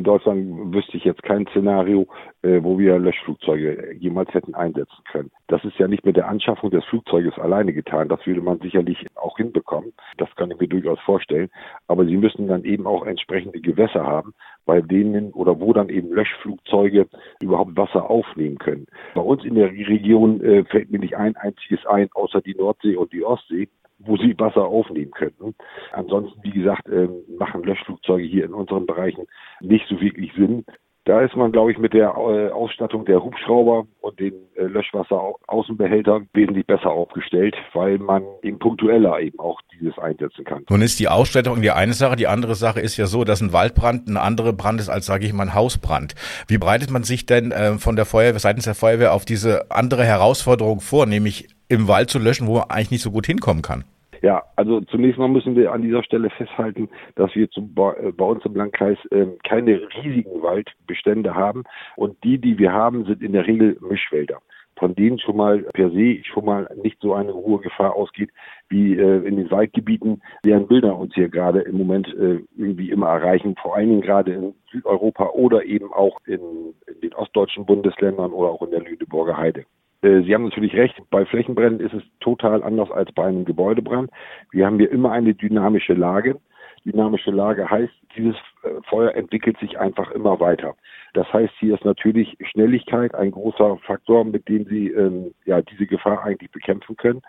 Deutschland 0.08 0.74
wüsste 0.74 0.96
ich 0.96 1.04
jetzt 1.04 1.22
kein 1.22 1.46
Szenario, 1.48 2.06
wo 2.42 2.78
wir 2.78 2.98
Löschflugzeuge 2.98 3.94
jemals 3.98 4.32
hätten 4.32 4.54
einsetzen 4.54 5.04
können. 5.12 5.30
Das 5.48 5.62
ist 5.64 5.78
ja 5.78 5.86
nicht 5.86 6.06
mit 6.06 6.16
der 6.16 6.28
Anschaffung 6.28 6.70
des 6.70 6.84
Flugzeuges 6.86 7.38
alleine 7.38 7.74
getan. 7.74 8.08
Das 8.08 8.26
würde 8.26 8.40
man 8.40 8.58
sicherlich 8.60 9.06
auch 9.16 9.36
hinbekommen. 9.36 9.92
Das 10.16 10.34
kann 10.36 10.50
ich 10.50 10.58
mir 10.58 10.68
durchaus 10.68 10.98
vorstellen. 11.00 11.50
Aber 11.88 12.06
sie 12.06 12.16
müssen 12.16 12.48
dann 12.48 12.64
eben 12.64 12.86
auch 12.86 13.04
entsprechende 13.04 13.60
Gewässer 13.60 14.06
haben, 14.06 14.32
bei 14.64 14.80
denen 14.80 15.32
oder 15.32 15.60
wo 15.60 15.72
dann 15.72 15.90
eben 15.90 16.10
Löschflugzeuge 16.10 17.06
überhaupt 17.40 17.76
Wasser 17.76 18.08
aufnehmen 18.08 18.58
können. 18.58 18.86
Bei 19.14 19.20
uns 19.20 19.44
in 19.44 19.56
der 19.56 19.70
Region 19.70 20.42
äh, 20.42 20.64
fällt 20.64 20.90
mir 20.90 21.00
nicht 21.00 21.16
ein 21.16 21.36
einziges 21.36 21.84
ein, 21.86 22.08
außer 22.14 22.40
die 22.40 22.54
Nordsee 22.54 22.96
und 22.96 23.12
die 23.12 23.24
Ostsee 23.24 23.68
wo 23.98 24.16
sie 24.16 24.38
Wasser 24.38 24.64
aufnehmen 24.64 25.10
könnten. 25.10 25.54
Ansonsten, 25.92 26.42
wie 26.42 26.50
gesagt, 26.50 26.88
äh, 26.88 27.08
machen 27.38 27.64
Löschflugzeuge 27.64 28.24
hier 28.24 28.44
in 28.44 28.54
unseren 28.54 28.86
Bereichen 28.86 29.26
nicht 29.60 29.86
so 29.88 30.00
wirklich 30.00 30.32
Sinn. 30.34 30.64
Da 31.08 31.22
ist 31.22 31.34
man, 31.34 31.52
glaube 31.52 31.72
ich, 31.72 31.78
mit 31.78 31.94
der 31.94 32.08
äh, 32.08 32.50
Ausstattung 32.50 33.06
der 33.06 33.24
Hubschrauber 33.24 33.86
und 34.02 34.20
den 34.20 34.34
äh, 34.56 34.64
Löschwasser-Außenbehältern 34.64 36.28
wesentlich 36.34 36.66
besser 36.66 36.90
aufgestellt, 36.90 37.56
weil 37.72 37.96
man 37.96 38.24
eben 38.42 38.58
punktueller 38.58 39.18
eben 39.18 39.38
auch 39.38 39.58
dieses 39.72 39.98
einsetzen 39.98 40.44
kann. 40.44 40.64
Nun 40.68 40.82
ist 40.82 41.00
die 41.00 41.08
Ausstattung 41.08 41.62
die 41.62 41.70
eine 41.70 41.94
Sache, 41.94 42.16
die 42.16 42.26
andere 42.26 42.54
Sache 42.54 42.80
ist 42.80 42.98
ja 42.98 43.06
so, 43.06 43.24
dass 43.24 43.40
ein 43.40 43.54
Waldbrand 43.54 44.06
ein 44.06 44.18
anderer 44.18 44.52
Brand 44.52 44.80
ist 44.80 44.90
als, 44.90 45.06
sage 45.06 45.24
ich 45.24 45.32
mal, 45.32 45.44
ein 45.44 45.54
Hausbrand. 45.54 46.14
Wie 46.46 46.58
bereitet 46.58 46.90
man 46.90 47.04
sich 47.04 47.24
denn 47.24 47.52
äh, 47.52 47.78
von 47.78 47.96
der 47.96 48.04
Feuerwehr, 48.04 48.38
seitens 48.38 48.64
der 48.64 48.74
Feuerwehr 48.74 49.14
auf 49.14 49.24
diese 49.24 49.70
andere 49.70 50.04
Herausforderung 50.04 50.80
vor, 50.80 51.06
nämlich 51.06 51.48
im 51.68 51.88
Wald 51.88 52.10
zu 52.10 52.18
löschen, 52.18 52.46
wo 52.46 52.54
man 52.54 52.70
eigentlich 52.70 52.90
nicht 52.90 53.02
so 53.02 53.10
gut 53.10 53.26
hinkommen 53.26 53.62
kann? 53.62 53.84
Ja, 54.20 54.42
also 54.56 54.80
zunächst 54.80 55.18
mal 55.18 55.28
müssen 55.28 55.54
wir 55.54 55.72
an 55.72 55.82
dieser 55.82 56.02
Stelle 56.02 56.30
festhalten, 56.30 56.88
dass 57.14 57.34
wir 57.36 57.48
zum, 57.50 57.74
äh, 57.76 58.10
bei 58.10 58.24
uns 58.24 58.44
im 58.44 58.56
Landkreis 58.56 58.98
äh, 59.10 59.26
keine 59.44 59.80
riesigen 60.02 60.42
Waldbestände 60.42 61.34
haben 61.34 61.64
und 61.96 62.22
die, 62.24 62.38
die 62.38 62.58
wir 62.58 62.72
haben, 62.72 63.04
sind 63.04 63.22
in 63.22 63.32
der 63.32 63.46
Regel 63.46 63.78
Mischwälder 63.80 64.40
von 64.78 64.94
denen 64.94 65.18
schon 65.18 65.36
mal 65.36 65.58
per 65.74 65.90
se 65.90 66.22
schon 66.24 66.44
mal 66.44 66.68
nicht 66.82 66.98
so 67.00 67.14
eine 67.14 67.34
hohe 67.34 67.60
Gefahr 67.60 67.94
ausgeht 67.94 68.30
wie 68.68 68.94
äh, 68.96 69.26
in 69.26 69.36
den 69.36 69.50
Waldgebieten, 69.50 70.22
deren 70.44 70.66
Bilder 70.66 70.96
uns 70.96 71.14
hier 71.14 71.28
gerade 71.28 71.60
im 71.60 71.78
Moment 71.78 72.06
äh, 72.14 72.40
irgendwie 72.56 72.90
immer 72.90 73.08
erreichen, 73.08 73.56
vor 73.60 73.76
allen 73.76 73.88
Dingen 73.88 74.02
gerade 74.02 74.32
in 74.32 74.54
Südeuropa 74.70 75.30
oder 75.30 75.64
eben 75.64 75.92
auch 75.92 76.20
in, 76.26 76.40
in 76.86 77.00
den 77.02 77.14
ostdeutschen 77.14 77.66
Bundesländern 77.66 78.32
oder 78.32 78.50
auch 78.50 78.62
in 78.62 78.70
der 78.70 78.80
Lüneburger 78.80 79.36
Heide. 79.36 79.64
Äh, 80.02 80.22
Sie 80.22 80.34
haben 80.34 80.44
natürlich 80.44 80.74
recht, 80.74 81.00
bei 81.10 81.24
Flächenbränden 81.24 81.84
ist 81.84 81.94
es 81.94 82.02
total 82.20 82.62
anders 82.62 82.90
als 82.90 83.12
bei 83.12 83.24
einem 83.24 83.44
Gebäudebrand. 83.44 84.10
Wir 84.50 84.66
haben 84.66 84.78
hier 84.78 84.90
immer 84.90 85.12
eine 85.12 85.34
dynamische 85.34 85.94
Lage. 85.94 86.40
Dynamische 86.84 87.30
Lage 87.32 87.68
heißt, 87.68 87.92
dieses 88.16 88.36
äh, 88.62 88.68
Feuer 88.88 89.14
entwickelt 89.14 89.58
sich 89.58 89.78
einfach 89.78 90.10
immer 90.12 90.40
weiter. 90.40 90.76
Das 91.14 91.30
heißt, 91.32 91.52
hier 91.58 91.74
ist 91.74 91.84
natürlich 91.84 92.36
Schnelligkeit 92.50 93.14
ein 93.14 93.30
großer 93.30 93.78
Faktor, 93.78 94.24
mit 94.24 94.48
dem 94.48 94.64
Sie 94.66 94.88
ähm, 94.88 95.34
ja 95.44 95.62
diese 95.62 95.86
Gefahr 95.86 96.22
eigentlich 96.22 96.50
bekämpfen 96.50 96.96
können. 96.96 97.22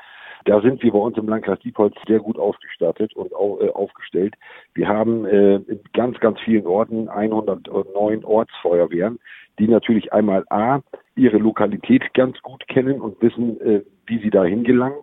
Da 0.45 0.61
sind 0.61 0.81
wir 0.83 0.91
bei 0.91 0.99
uns 0.99 1.17
im 1.17 1.27
Landkreis 1.27 1.59
Diepholz 1.59 1.95
sehr 2.07 2.19
gut 2.19 2.37
ausgestattet 2.37 3.13
und 3.15 3.33
auch, 3.33 3.59
äh, 3.59 3.69
aufgestellt. 3.69 4.35
Wir 4.73 4.87
haben 4.87 5.25
äh, 5.25 5.55
in 5.55 5.81
ganz, 5.93 6.19
ganz 6.19 6.39
vielen 6.41 6.65
Orten 6.65 7.09
109 7.09 8.23
Ortsfeuerwehren, 8.23 9.19
die 9.57 9.67
natürlich 9.67 10.13
einmal 10.13 10.45
A, 10.49 10.81
ihre 11.19 11.37
Lokalität 11.37 12.13
ganz 12.13 12.41
gut 12.41 12.67
kennen 12.67 13.01
und 13.01 13.21
wissen, 13.21 13.59
äh, 13.61 13.81
wie 14.07 14.19
sie 14.19 14.29
dahin 14.29 14.63
gelangen. 14.63 15.01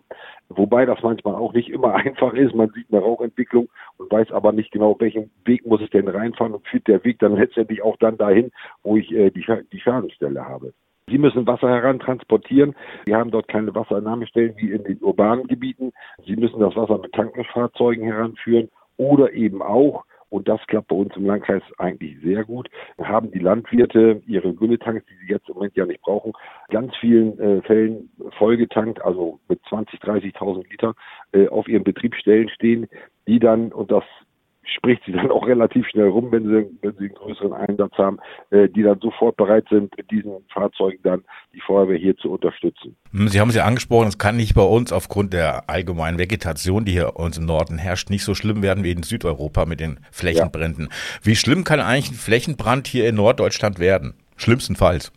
Wobei 0.49 0.85
das 0.85 1.01
manchmal 1.03 1.35
auch 1.35 1.53
nicht 1.53 1.69
immer 1.69 1.93
einfach 2.05 2.33
ist. 2.33 2.55
Man 2.55 2.69
sieht 2.71 2.87
eine 2.91 3.01
Rauchentwicklung 3.01 3.69
und 3.97 4.11
weiß 4.11 4.31
aber 4.31 4.51
nicht 4.51 4.71
genau, 4.71 4.95
welchen 4.99 5.29
Weg 5.45 5.65
muss 5.65 5.81
ich 5.81 5.89
denn 5.89 6.07
reinfahren 6.07 6.53
und 6.53 6.67
führt 6.67 6.87
der 6.87 7.03
Weg 7.03 7.19
dann 7.19 7.35
letztendlich 7.37 7.81
auch 7.81 7.97
dann 7.97 8.17
dahin, 8.17 8.51
wo 8.83 8.97
ich 8.97 9.11
äh, 9.11 9.29
die, 9.29 9.45
die 9.71 9.79
Schadensstelle 9.79 10.43
habe. 10.45 10.73
Sie 11.09 11.17
müssen 11.17 11.47
Wasser 11.47 11.69
herantransportieren. 11.69 12.75
Wir 13.05 13.15
haben 13.15 13.31
dort 13.31 13.47
keine 13.47 13.73
Wasserentnahmestellen 13.73 14.55
wie 14.57 14.71
in 14.71 14.83
den 14.83 14.97
urbanen 15.01 15.47
Gebieten. 15.47 15.93
Sie 16.25 16.35
müssen 16.35 16.59
das 16.59 16.75
Wasser 16.75 16.97
mit 16.97 17.13
Tankfahrzeugen 17.13 18.03
heranführen 18.03 18.69
oder 18.97 19.31
eben 19.31 19.61
auch 19.61 20.03
und 20.29 20.47
das 20.47 20.59
klappt 20.67 20.89
bei 20.89 20.95
uns 20.95 21.15
im 21.15 21.25
Landkreis 21.25 21.63
eigentlich 21.77 22.17
sehr 22.21 22.43
gut. 22.43 22.69
Haben 22.97 23.31
die 23.31 23.39
Landwirte 23.39 24.21
ihre 24.27 24.53
Gülletanks, 24.53 25.05
die 25.05 25.25
sie 25.25 25.31
jetzt 25.31 25.47
im 25.49 25.55
Moment 25.55 25.75
ja 25.75 25.85
nicht 25.85 26.01
brauchen, 26.01 26.33
ganz 26.69 26.95
vielen 26.97 27.39
äh, 27.39 27.61
Fällen 27.61 28.09
vollgetankt, 28.37 29.01
also 29.01 29.39
mit 29.47 29.59
20, 29.69 29.99
30.000 30.01 30.69
Liter 30.69 30.93
äh, 31.31 31.47
auf 31.47 31.67
ihren 31.67 31.83
Betriebsstellen 31.83 32.49
stehen, 32.49 32.87
die 33.27 33.39
dann, 33.39 33.71
und 33.71 33.91
das 33.91 34.03
spricht 34.67 35.03
sie 35.05 35.11
dann 35.11 35.31
auch 35.31 35.47
relativ 35.47 35.87
schnell 35.87 36.07
rum, 36.07 36.31
wenn 36.31 36.43
sie, 36.43 36.69
wenn 36.81 36.93
sie 36.93 37.05
einen 37.05 37.15
größeren 37.15 37.53
Einsatz 37.53 37.93
haben, 37.97 38.19
äh, 38.49 38.69
die 38.69 38.83
dann 38.83 38.99
sofort 38.99 39.37
bereit 39.37 39.65
sind, 39.69 39.95
mit 39.97 40.09
diesen 40.11 40.31
Fahrzeugen 40.53 40.99
dann 41.03 41.23
die 41.53 41.61
Feuerwehr 41.61 41.97
hier 41.97 42.15
zu 42.17 42.31
unterstützen. 42.31 42.95
Hm, 43.11 43.27
sie 43.27 43.39
haben 43.39 43.49
es 43.49 43.55
ja 43.55 43.65
angesprochen, 43.65 44.07
es 44.07 44.17
kann 44.17 44.37
nicht 44.37 44.55
bei 44.55 44.63
uns 44.63 44.91
aufgrund 44.91 45.33
der 45.33 45.69
allgemeinen 45.69 46.19
Vegetation, 46.19 46.85
die 46.85 46.91
hier 46.91 47.15
uns 47.15 47.37
im 47.37 47.45
Norden 47.45 47.77
herrscht, 47.77 48.09
nicht 48.09 48.23
so 48.23 48.35
schlimm 48.35 48.61
werden 48.61 48.83
wie 48.83 48.91
in 48.91 49.03
Südeuropa 49.03 49.65
mit 49.65 49.79
den 49.79 49.99
Flächenbränden. 50.11 50.87
Ja. 50.89 50.95
Wie 51.23 51.35
schlimm 51.35 51.63
kann 51.63 51.79
eigentlich 51.79 52.11
ein 52.11 52.15
Flächenbrand 52.15 52.87
hier 52.87 53.07
in 53.07 53.15
Norddeutschland 53.15 53.79
werden? 53.79 54.13
Schlimmstenfalls. 54.35 55.11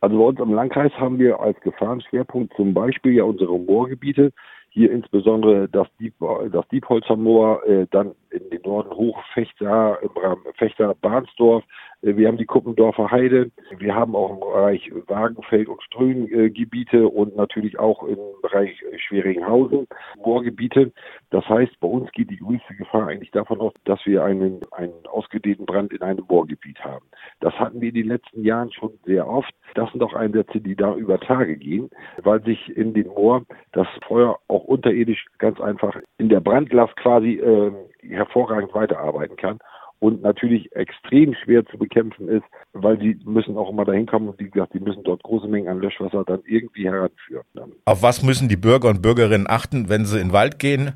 Also 0.00 0.16
bei 0.16 0.24
uns 0.24 0.38
im 0.38 0.54
Landkreis 0.54 0.92
haben 0.92 1.18
wir 1.18 1.40
als 1.40 1.60
Gefahrenschwerpunkt 1.60 2.54
zum 2.54 2.72
Beispiel 2.72 3.14
ja 3.14 3.24
unsere 3.24 3.58
Moorgebiete, 3.58 4.32
hier 4.70 4.92
insbesondere 4.92 5.68
das, 5.68 5.88
Dieb, 5.98 6.14
das 6.52 6.68
Diebholzer 6.68 7.16
Moor, 7.16 7.66
äh, 7.66 7.86
dann 7.90 8.12
in 8.30 8.50
den 8.50 8.62
Norden 8.62 8.90
hoch 8.90 9.22
Fechter, 9.34 9.98
im 10.02 10.10
Rahmen 10.16 10.42
Fechter 10.56 10.94
Bahnsdorf. 11.00 11.64
Äh, 12.02 12.16
wir 12.16 12.28
haben 12.28 12.36
die 12.36 12.46
Kuppendorfer 12.46 13.10
Heide. 13.10 13.50
Wir 13.78 13.94
haben 13.94 14.14
auch 14.14 14.30
im 14.30 14.40
Bereich 14.40 14.90
Wagenfeld 15.06 15.68
und 15.68 15.82
Ströhngebiete 15.82 17.08
und 17.08 17.36
natürlich 17.36 17.78
auch 17.78 18.02
im 18.04 18.18
Bereich 18.42 18.82
Schweringhausen 18.96 19.86
Moorgebiete. 20.24 20.92
Das 21.30 21.48
heißt, 21.48 21.78
bei 21.80 21.88
uns 21.88 22.10
geht 22.12 22.30
die 22.30 22.38
größte 22.38 22.74
Gefahr 22.74 23.08
eigentlich 23.08 23.30
davon 23.30 23.60
aus, 23.60 23.72
dass 23.84 24.04
wir 24.04 24.24
einen, 24.24 24.60
einen 24.72 25.06
ausgedehnten 25.10 25.66
Brand 25.66 25.92
in 25.92 26.02
einem 26.02 26.24
Moorgebiet 26.28 26.78
haben. 26.84 27.04
Das 27.40 27.54
hatten 27.54 27.80
wir 27.80 27.88
in 27.88 27.94
den 27.94 28.08
letzten 28.08 28.42
Jahren 28.42 28.72
schon 28.72 28.92
sehr 29.04 29.28
oft. 29.28 29.52
Das 29.74 29.90
sind 29.92 30.02
auch 30.02 30.14
Einsätze, 30.14 30.60
die 30.60 30.76
da 30.76 30.94
über 30.94 31.18
Tage 31.20 31.56
gehen, 31.56 31.90
weil 32.22 32.42
sich 32.42 32.76
in 32.76 32.94
den 32.94 33.08
Moor 33.08 33.44
das 33.72 33.86
Feuer 34.06 34.38
auch 34.48 34.64
unterirdisch 34.64 35.26
ganz 35.38 35.60
einfach 35.60 35.96
in 36.18 36.28
der 36.28 36.40
Brandlast 36.40 36.96
quasi 36.96 37.34
äh, 37.34 37.72
hervorragend 38.18 38.74
weiterarbeiten 38.74 39.36
kann 39.36 39.58
und 40.00 40.22
natürlich 40.22 40.70
extrem 40.72 41.34
schwer 41.34 41.64
zu 41.66 41.78
bekämpfen 41.78 42.28
ist, 42.28 42.44
weil 42.72 42.96
die 42.98 43.18
müssen 43.24 43.56
auch 43.56 43.70
immer 43.70 43.84
dahin 43.84 44.06
kommen 44.06 44.28
und 44.28 44.38
wie 44.38 44.50
gesagt, 44.50 44.74
die 44.74 44.80
müssen 44.80 45.02
dort 45.02 45.22
große 45.22 45.48
Mengen 45.48 45.68
an 45.68 45.80
Löschwasser 45.80 46.24
dann 46.24 46.42
irgendwie 46.46 46.84
heranführen. 46.84 47.44
Auf 47.84 48.02
was 48.02 48.22
müssen 48.22 48.48
die 48.48 48.56
Bürger 48.56 48.88
und 48.88 49.02
Bürgerinnen 49.02 49.46
achten, 49.48 49.88
wenn 49.88 50.04
sie 50.04 50.20
in 50.20 50.28
den 50.28 50.32
Wald 50.32 50.58
gehen 50.58 50.92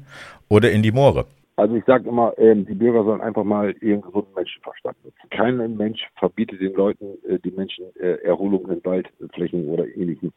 oder 0.48 0.70
in 0.70 0.82
die 0.82 0.92
Moore? 0.92 1.26
Also 1.56 1.74
ich 1.74 1.84
sage 1.84 2.08
immer, 2.08 2.32
ähm, 2.38 2.64
die 2.64 2.74
Bürger 2.74 3.04
sollen 3.04 3.20
einfach 3.20 3.44
mal 3.44 3.74
ihren 3.80 4.00
gesunden 4.00 4.32
Menschenverstand 4.34 4.96
nutzen. 5.04 5.30
Kein 5.30 5.76
Mensch 5.76 6.00
verbietet 6.18 6.60
den 6.60 6.72
Leuten, 6.74 7.18
äh, 7.28 7.38
die 7.38 7.50
Menschen 7.50 7.84
äh, 7.96 8.14
Erholung 8.24 8.68
in 8.70 8.82
Waldflächen 8.84 9.68
oder 9.68 9.86
ähnlichem 9.86 10.32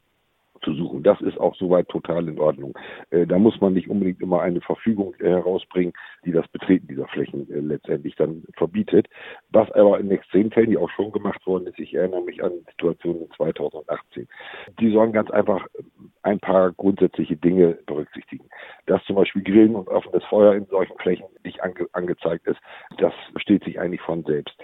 zu 0.66 0.74
suchen. 0.74 1.04
Das 1.04 1.22
ist 1.22 1.40
auch 1.40 1.56
soweit 1.56 1.88
total 1.88 2.28
in 2.28 2.40
Ordnung. 2.40 2.78
Äh, 3.12 3.26
da 3.26 3.38
muss 3.38 3.62
man 3.62 3.74
nicht 3.74 3.90
unbedingt 3.90 4.22
immer 4.22 4.42
eine 4.42 4.60
Verfügung 4.60 5.14
äh, 5.20 5.30
herausbringen, 5.30 5.94
die 6.26 6.32
das 6.32 6.48
Betreten 6.50 6.88
dieser 6.88 7.08
Flächen 7.08 7.50
äh, 7.50 7.60
letztendlich 7.60 8.16
dann 8.16 8.44
verbietet. 8.58 9.08
Was 9.52 9.72
aber 9.72 10.00
in 10.00 10.12
Extremfällen, 10.12 10.72
die 10.72 10.78
auch 10.78 10.90
schon 10.90 11.12
gemacht 11.12 11.46
worden 11.46 11.68
ist, 11.68 11.80
ich 11.80 11.94
erinnere 11.94 12.24
mich 12.24 12.44
an 12.44 12.52
Situationen 12.72 13.22
in 13.22 13.32
2018. 13.32 14.28
Die 14.80 14.92
sollen 14.92 15.14
ganz 15.14 15.30
einfach 15.32 15.66
ein 16.24 16.40
paar 16.40 16.72
grundsätzliche 16.72 17.38
Dinge 17.38 17.78
berücksichtigen. 17.86 18.50
Dass 18.88 19.04
zum 19.06 19.16
Beispiel 19.16 19.44
Grillen 19.44 19.76
und 19.76 19.88
offenes 19.88 20.24
Feuer 20.26 20.56
in 20.56 20.66
solchen 20.66 20.98
Flächen 20.98 21.26
nicht 21.44 21.62
ange 21.64 21.88
angezeigt 21.94 22.48
ist, 22.48 22.60
das 22.98 23.14
versteht 23.32 23.64
sich 23.64 23.80
eigentlich 23.80 24.02
von 24.02 24.24
selbst. 24.24 24.56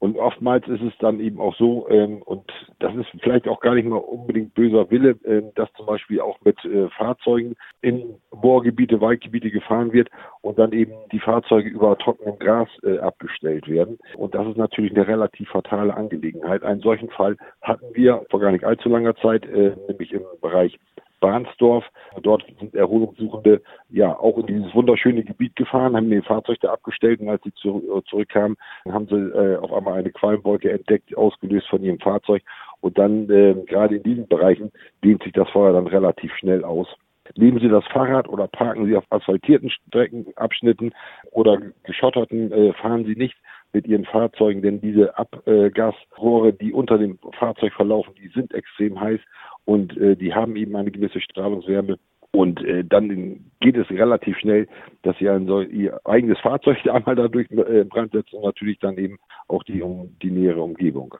Und 0.00 0.16
oftmals 0.16 0.66
ist 0.68 0.82
es 0.82 0.92
dann 1.00 1.18
eben 1.18 1.40
auch 1.40 1.56
so, 1.56 1.88
ähm, 1.88 2.22
und 2.22 2.44
das 2.78 2.94
ist 2.94 3.08
vielleicht 3.20 3.48
auch 3.48 3.58
gar 3.60 3.74
nicht 3.74 3.88
mal 3.88 3.96
unbedingt 3.96 4.54
böser 4.54 4.88
Wille, 4.90 5.10
äh, 5.24 5.42
dass 5.56 5.72
zum 5.72 5.86
Beispiel 5.86 6.20
auch 6.20 6.38
mit 6.44 6.56
äh, 6.64 6.88
Fahrzeugen 6.90 7.56
in 7.82 8.14
Moorgebiete, 8.32 9.00
Waldgebiete 9.00 9.50
gefahren 9.50 9.92
wird 9.92 10.08
und 10.40 10.58
dann 10.58 10.72
eben 10.72 10.92
die 11.10 11.18
Fahrzeuge 11.18 11.68
über 11.68 11.98
trockenem 11.98 12.38
Gras 12.38 12.68
äh, 12.84 12.98
abgestellt 12.98 13.66
werden. 13.68 13.98
Und 14.16 14.34
das 14.36 14.46
ist 14.46 14.56
natürlich 14.56 14.92
eine 14.92 15.06
relativ 15.06 15.48
fatale 15.48 15.94
Angelegenheit. 15.94 16.62
Einen 16.62 16.80
solchen 16.80 17.10
Fall 17.10 17.36
hatten 17.62 17.86
wir 17.94 18.24
vor 18.30 18.38
gar 18.38 18.52
nicht 18.52 18.64
allzu 18.64 18.88
langer 18.88 19.16
Zeit, 19.16 19.46
äh, 19.46 19.74
nämlich 19.88 20.12
im 20.12 20.22
Bereich 20.40 20.78
Bahnsdorf. 21.20 21.84
Dort 22.22 22.44
sind 22.58 22.74
Erholungssuchende 22.74 23.62
ja 23.88 24.18
auch 24.18 24.38
in 24.38 24.46
dieses 24.46 24.74
wunderschöne 24.74 25.24
Gebiet 25.24 25.56
gefahren, 25.56 25.96
haben 25.96 26.12
ihr 26.12 26.22
Fahrzeug 26.22 26.58
da 26.60 26.72
abgestellt 26.72 27.20
und 27.20 27.28
als 27.28 27.42
sie 27.42 27.52
zu, 27.54 27.82
äh, 27.96 28.02
zurückkamen, 28.08 28.56
haben 28.90 29.06
sie 29.06 29.16
äh, 29.16 29.56
auf 29.56 29.72
einmal 29.72 29.98
eine 29.98 30.10
Qualmwolke 30.10 30.70
entdeckt, 30.70 31.16
ausgelöst 31.16 31.68
von 31.68 31.82
ihrem 31.82 32.00
Fahrzeug. 32.00 32.42
Und 32.80 32.98
dann 32.98 33.28
äh, 33.30 33.54
gerade 33.66 33.96
in 33.96 34.02
diesen 34.02 34.28
Bereichen 34.28 34.70
dehnt 35.04 35.22
sich 35.22 35.32
das 35.32 35.48
Feuer 35.50 35.72
dann 35.72 35.86
relativ 35.86 36.32
schnell 36.36 36.64
aus. 36.64 36.88
Nehmen 37.36 37.60
Sie 37.60 37.68
das 37.68 37.84
Fahrrad 37.88 38.28
oder 38.28 38.48
parken 38.48 38.86
Sie 38.86 38.96
auf 38.96 39.04
asphaltierten 39.10 39.70
Streckenabschnitten 39.70 40.94
oder 41.30 41.60
geschotterten, 41.84 42.52
äh, 42.52 42.72
fahren 42.74 43.04
Sie 43.04 43.16
nicht 43.16 43.36
mit 43.72 43.86
Ihren 43.86 44.06
Fahrzeugen, 44.06 44.62
denn 44.62 44.80
diese 44.80 45.18
Abgasrohre, 45.18 46.52
die 46.54 46.72
unter 46.72 46.96
dem 46.96 47.18
Fahrzeug 47.38 47.74
verlaufen, 47.74 48.14
die 48.14 48.28
sind 48.28 48.54
extrem 48.54 48.98
heiß 48.98 49.20
und 49.68 49.94
äh, 49.98 50.16
die 50.16 50.32
haben 50.32 50.56
eben 50.56 50.74
eine 50.76 50.90
gewisse 50.90 51.20
Strahlungswärme. 51.20 51.98
Und 52.30 52.64
äh, 52.64 52.84
dann 52.84 53.50
geht 53.60 53.76
es 53.76 53.90
relativ 53.90 54.38
schnell, 54.38 54.66
dass 55.02 55.14
sie 55.18 55.28
ein 55.28 55.46
so, 55.46 55.60
ihr 55.60 56.00
eigenes 56.06 56.38
Fahrzeug 56.40 56.78
einmal 56.90 57.16
dadurch 57.16 57.50
äh, 57.50 57.84
Brand 57.84 58.12
setzen 58.12 58.36
und 58.36 58.44
natürlich 58.44 58.78
dann 58.78 58.96
eben 58.96 59.18
auch 59.46 59.62
die, 59.64 59.82
um, 59.82 60.16
die 60.22 60.30
nähere 60.30 60.62
Umgebung. 60.62 61.14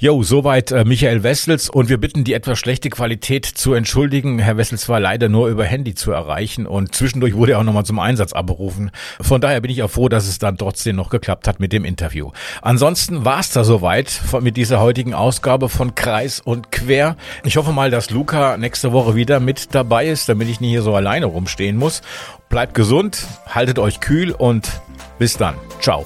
Jo, 0.00 0.22
soweit 0.22 0.70
äh, 0.70 0.84
Michael 0.84 1.24
Wessels 1.24 1.68
und 1.68 1.88
wir 1.88 1.98
bitten 1.98 2.22
die 2.22 2.32
etwas 2.32 2.60
schlechte 2.60 2.88
Qualität 2.88 3.44
zu 3.44 3.74
entschuldigen. 3.74 4.38
Herr 4.38 4.56
Wessels 4.56 4.88
war 4.88 5.00
leider 5.00 5.28
nur 5.28 5.48
über 5.48 5.64
Handy 5.64 5.96
zu 5.96 6.12
erreichen 6.12 6.68
und 6.68 6.94
zwischendurch 6.94 7.34
wurde 7.34 7.52
er 7.52 7.58
auch 7.58 7.64
nochmal 7.64 7.84
zum 7.84 7.98
Einsatz 7.98 8.32
abberufen. 8.32 8.92
Von 9.20 9.40
daher 9.40 9.60
bin 9.60 9.72
ich 9.72 9.82
auch 9.82 9.90
froh, 9.90 10.08
dass 10.08 10.28
es 10.28 10.38
dann 10.38 10.56
trotzdem 10.56 10.94
noch 10.94 11.10
geklappt 11.10 11.48
hat 11.48 11.58
mit 11.58 11.72
dem 11.72 11.84
Interview. 11.84 12.30
Ansonsten 12.62 13.24
war 13.24 13.40
es 13.40 13.50
da 13.50 13.64
soweit 13.64 14.20
mit 14.40 14.56
dieser 14.56 14.78
heutigen 14.78 15.14
Ausgabe 15.14 15.68
von 15.68 15.96
Kreis 15.96 16.38
und 16.38 16.70
Quer. 16.70 17.16
Ich 17.42 17.56
hoffe 17.56 17.72
mal, 17.72 17.90
dass 17.90 18.10
Luca 18.10 18.56
nächste 18.56 18.92
Woche 18.92 19.16
wieder 19.16 19.40
mit 19.40 19.74
dabei 19.74 20.06
ist, 20.06 20.28
damit 20.28 20.48
ich 20.48 20.60
nicht 20.60 20.70
hier 20.70 20.82
so 20.82 20.94
alleine 20.94 21.26
rumstehen 21.26 21.76
muss. 21.76 22.02
Bleibt 22.50 22.74
gesund, 22.74 23.26
haltet 23.48 23.80
euch 23.80 23.98
kühl 23.98 24.30
und 24.30 24.80
bis 25.18 25.36
dann. 25.36 25.56
Ciao. 25.80 26.04